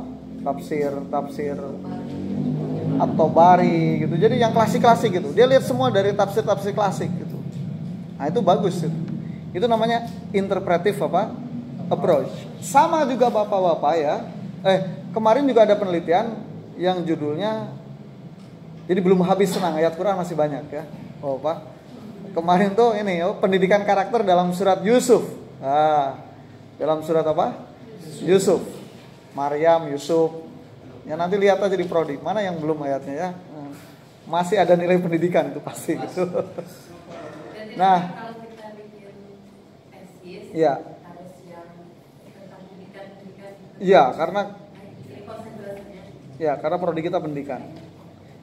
Tafsir, 0.42 0.90
tafsir 1.06 1.54
atau 2.98 3.26
bari 3.30 4.04
gitu. 4.04 4.14
Jadi 4.18 4.42
yang 4.42 4.50
klasik-klasik 4.50 5.14
gitu. 5.14 5.30
Dia 5.30 5.46
lihat 5.46 5.62
semua 5.62 5.88
dari 5.88 6.10
tafsir-tafsir 6.12 6.74
klasik 6.74 7.08
gitu. 7.14 7.38
Nah, 8.18 8.26
itu 8.26 8.42
bagus 8.42 8.82
itu. 8.82 8.98
Itu 9.54 9.66
namanya 9.70 10.10
interpretive 10.34 10.98
apa? 11.06 11.52
approach. 11.92 12.32
Sama 12.64 13.04
juga 13.04 13.28
Bapak-bapak 13.28 13.94
ya. 14.00 14.24
Eh, 14.64 14.80
kemarin 15.12 15.44
juga 15.44 15.68
ada 15.68 15.76
penelitian 15.76 16.40
yang 16.80 17.04
judulnya 17.04 17.68
jadi 18.86 18.98
belum 18.98 19.22
habis 19.22 19.54
senang 19.54 19.78
ayat 19.78 19.94
Quran 19.94 20.18
masih 20.18 20.34
banyak 20.34 20.66
ya. 20.68 20.84
Oh, 21.22 21.38
Pak. 21.38 21.62
Kemarin 22.34 22.74
tuh 22.74 22.96
ini 22.98 23.22
oh, 23.22 23.38
pendidikan 23.38 23.86
karakter 23.86 24.26
dalam 24.26 24.50
surat 24.50 24.82
Yusuf. 24.82 25.22
Ah, 25.62 26.18
dalam 26.82 26.98
surat 27.06 27.22
apa? 27.22 27.62
Yusuf. 28.26 28.58
Maryam, 29.38 29.86
Yusuf. 29.94 30.34
Ya 31.06 31.14
nanti 31.14 31.38
lihat 31.38 31.62
aja 31.62 31.78
di 31.78 31.86
prodi. 31.86 32.18
Mana 32.18 32.42
yang 32.42 32.58
belum 32.58 32.82
ayatnya 32.82 33.14
ya? 33.14 33.30
Masih 34.26 34.58
ada 34.58 34.74
nilai 34.74 34.98
pendidikan 34.98 35.50
itu 35.54 35.62
pasti 35.62 35.94
gitu. 35.94 36.26
Dan 36.26 37.78
Nah. 37.78 37.98
kalau 38.10 38.34
kita 38.42 38.66
bikin 38.78 39.14
tesis 39.90 40.42
Iya. 40.54 40.72
harus 40.78 41.34
yang 41.46 41.66
tentang 42.26 42.62
pendidikan-pendidikan. 42.66 43.52
Iya, 43.78 44.02
karena. 44.14 44.42
Ya, 46.38 46.52
karena 46.58 46.76
prodi 46.82 47.00
kita 47.06 47.18
pendidikan. 47.22 47.62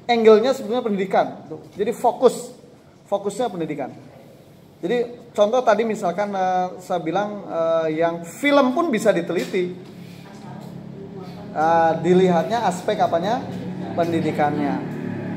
Angle-nya 0.08 0.56
sebenarnya 0.56 0.84
pendidikan. 0.88 1.28
Jadi 1.76 1.92
fokus, 1.92 2.56
fokusnya 3.06 3.52
pendidikan. 3.52 3.92
Jadi 4.80 4.98
contoh 5.36 5.60
tadi 5.60 5.84
misalkan 5.84 6.32
eh, 6.32 6.68
saya 6.80 7.04
bilang 7.04 7.44
eh, 7.44 8.00
yang 8.00 8.24
film 8.24 8.72
pun 8.72 8.88
bisa 8.88 9.12
diteliti. 9.12 9.76
Eh, 11.50 11.92
dilihatnya 12.00 12.64
aspek 12.64 12.96
apanya? 13.04 13.44
Pendidikannya. 14.00 14.80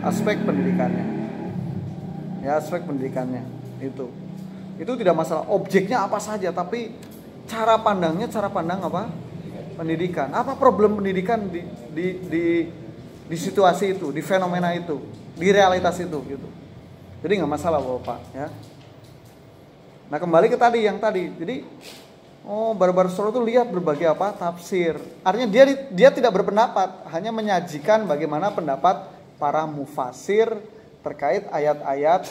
Aspek 0.06 0.46
pendidikannya. 0.46 1.06
Ya, 2.46 2.58
aspek 2.58 2.86
pendidikannya. 2.86 3.42
Itu. 3.82 4.10
Itu 4.78 4.92
tidak 4.94 5.18
masalah 5.18 5.46
objeknya 5.50 6.06
apa 6.06 6.22
saja, 6.22 6.54
tapi 6.54 6.94
cara 7.50 7.78
pandangnya 7.82 8.30
cara 8.30 8.46
pandang 8.46 8.82
apa? 8.86 9.10
Pendidikan. 9.74 10.30
Apa 10.30 10.54
problem 10.54 11.02
pendidikan 11.02 11.50
di 11.50 11.66
di 11.90 12.06
di 12.30 12.44
di 13.26 13.36
situasi 13.38 13.98
itu, 13.98 14.14
di 14.14 14.22
fenomena 14.22 14.70
itu, 14.74 15.02
di 15.34 15.48
realitas 15.50 15.98
itu 15.98 16.18
gitu. 16.30 16.48
Jadi 17.22 17.32
nggak 17.42 17.50
masalah 17.50 17.78
Bapak 17.78 18.18
ya. 18.34 18.46
Nah, 20.12 20.20
kembali 20.20 20.52
ke 20.52 20.60
tadi 20.60 20.84
yang 20.84 21.00
tadi. 21.00 21.32
Jadi 21.40 21.64
oh 22.44 22.76
Barbar 22.76 23.08
Soro 23.08 23.32
itu 23.32 23.40
lihat 23.40 23.72
berbagai 23.72 24.12
apa? 24.12 24.36
tafsir. 24.36 25.00
Artinya 25.24 25.48
dia 25.48 25.64
dia 25.88 26.12
tidak 26.12 26.36
berpendapat, 26.36 27.08
hanya 27.16 27.32
menyajikan 27.32 28.04
bagaimana 28.04 28.52
pendapat 28.52 29.08
para 29.40 29.64
mufasir 29.64 30.52
terkait 31.00 31.48
ayat-ayat 31.48 32.28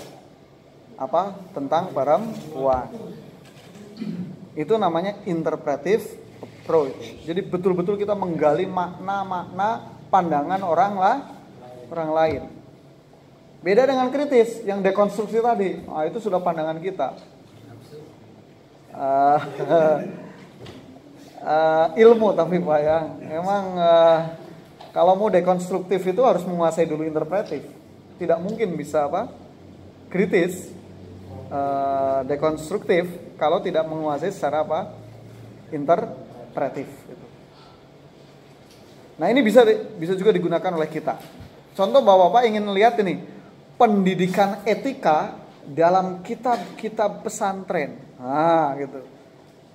apa 0.94 1.34
tentang 1.58 1.90
perempuan. 1.90 2.86
Itu 4.54 4.78
namanya 4.78 5.18
interpretive 5.26 6.06
approach. 6.38 7.26
Jadi 7.26 7.42
betul-betul 7.42 7.98
kita 7.98 8.14
menggali 8.14 8.70
makna-makna 8.70 9.90
pandangan 10.14 10.62
orang 10.62 10.94
lah 11.02 11.18
orang 11.90 12.12
lain. 12.14 12.42
Beda 13.66 13.90
dengan 13.90 14.14
kritis 14.14 14.62
yang 14.70 14.86
dekonstruksi 14.86 15.42
tadi. 15.42 15.82
Nah, 15.82 16.06
itu 16.06 16.22
sudah 16.22 16.38
pandangan 16.38 16.78
kita. 16.78 17.31
Eh, 21.42 21.88
ilmu 22.06 22.38
tapi 22.38 22.62
Pak 22.62 22.80
ya. 22.86 23.00
Emang 23.34 23.74
eh, 23.74 24.20
kalau 24.94 25.18
mau 25.18 25.26
dekonstruktif 25.34 26.06
itu 26.06 26.22
harus 26.22 26.46
menguasai 26.46 26.86
dulu 26.86 27.02
interpretif. 27.02 27.66
Tidak 28.22 28.38
mungkin 28.38 28.78
bisa 28.78 29.10
apa? 29.10 29.26
kritis 30.12 30.70
eh, 31.50 32.20
dekonstruktif 32.30 33.10
kalau 33.42 33.58
tidak 33.58 33.90
menguasai 33.90 34.30
secara 34.30 34.62
apa? 34.62 34.94
interpretif 35.74 36.86
gitu. 37.10 37.26
Nah, 39.18 39.30
ini 39.34 39.42
bisa 39.42 39.66
bisa 39.98 40.14
juga 40.14 40.30
digunakan 40.30 40.78
oleh 40.78 40.90
kita. 40.94 41.18
Contoh 41.74 42.06
Bapak-bapak 42.06 42.44
ingin 42.46 42.70
lihat 42.70 43.02
ini 43.02 43.18
pendidikan 43.82 44.62
etika 44.62 45.34
dalam 45.66 46.22
kitab-kitab 46.22 47.26
pesantren. 47.26 48.11
Nah, 48.22 48.78
gitu. 48.78 49.02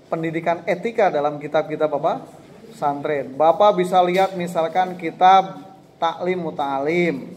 Pendidikan 0.06 0.62
etika 0.70 1.10
dalam 1.10 1.42
kitab-kitab 1.42 1.90
apa? 1.98 2.22
Pesantren. 2.70 3.34
Bapak 3.34 3.74
bisa 3.74 3.98
lihat 4.06 4.38
misalkan 4.38 4.94
kitab 4.94 5.66
Taklim 5.98 6.46
Muta'alim. 6.46 7.34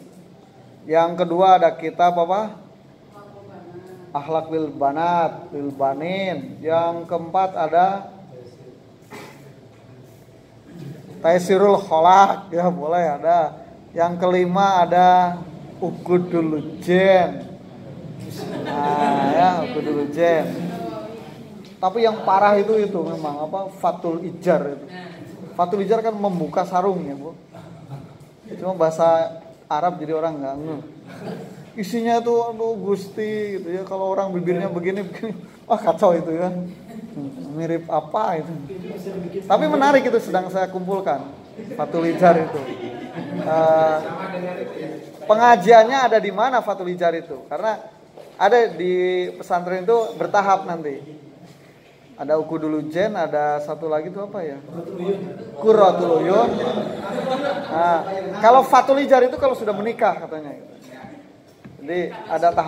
Yang 0.86 1.12
kedua 1.18 1.58
ada 1.58 1.74
kitab 1.74 2.14
apa? 2.14 2.62
Akhlak 4.14 4.54
lil 4.54 4.70
banat, 4.70 5.50
lil 5.50 5.74
banin. 5.74 6.62
Yang 6.62 7.10
keempat 7.10 7.58
ada 7.58 8.14
Taisirul 11.26 11.82
Kholak 11.82 12.54
ya 12.54 12.70
boleh 12.70 13.18
ada. 13.18 13.66
Yang 13.98 14.14
kelima 14.22 14.86
ada 14.86 15.42
Ukudul 15.82 16.78
Jen. 16.86 17.50
Nah 18.62 19.26
ya 19.34 19.50
Ukudul 19.66 20.06
Jen. 20.14 20.69
Tapi 21.80 22.04
yang 22.04 22.28
parah 22.28 22.60
itu 22.60 22.76
itu 22.76 23.00
memang 23.00 23.48
apa 23.48 23.72
Fatul 23.80 24.28
Ijar 24.28 24.76
itu. 24.76 24.86
Fatul 25.56 25.88
Ijar 25.88 26.04
kan 26.04 26.12
membuka 26.12 26.68
sarung 26.68 27.00
ya 27.08 27.16
bu. 27.16 27.32
Cuma 28.60 28.76
bahasa 28.76 29.40
Arab 29.72 29.96
jadi 30.04 30.12
orang 30.20 30.44
nggak 30.44 30.56
ngeh. 30.60 30.82
Isinya 31.80 32.20
itu 32.20 32.36
aduh 32.36 32.76
gusti 32.76 33.56
gitu 33.56 33.72
ya. 33.72 33.88
Kalau 33.88 34.12
orang 34.12 34.36
bibirnya 34.36 34.68
begini 34.68 35.08
begini, 35.08 35.32
wah 35.64 35.80
kacau 35.80 36.12
itu 36.12 36.36
ya. 36.36 36.52
Mirip 37.56 37.88
apa 37.88 38.44
itu. 38.44 38.54
Tapi 39.48 39.66
menarik 39.72 40.04
itu 40.04 40.20
sedang 40.20 40.52
saya 40.52 40.68
kumpulkan 40.68 41.24
Fatul 41.80 42.12
Ijar 42.12 42.44
itu. 42.44 42.60
Eh, 43.40 43.98
pengajiannya 45.24 45.98
ada 46.12 46.20
di 46.20 46.32
mana 46.36 46.60
Fatul 46.60 46.92
Ijar 46.92 47.16
itu? 47.16 47.48
Karena 47.48 47.80
ada 48.36 48.68
di 48.68 49.28
pesantren 49.40 49.88
itu 49.88 49.98
bertahap 50.20 50.68
nanti. 50.68 51.29
Ada 52.20 52.36
uku 52.36 52.60
dulu 52.60 52.84
jen, 52.92 53.16
ada 53.16 53.64
satu 53.64 53.88
lagi 53.88 54.12
itu 54.12 54.20
apa 54.20 54.44
ya? 54.44 54.60
Kuratul 55.56 56.20
Uyun. 56.20 56.52
Nah, 57.72 58.00
kalau 58.44 58.68
Fatul 58.68 59.00
Ijar 59.00 59.24
itu 59.24 59.40
kalau 59.40 59.56
sudah 59.56 59.72
menikah 59.72 60.28
katanya. 60.28 60.60
Jadi 61.80 62.12
ada 62.12 62.52
tahap 62.52 62.68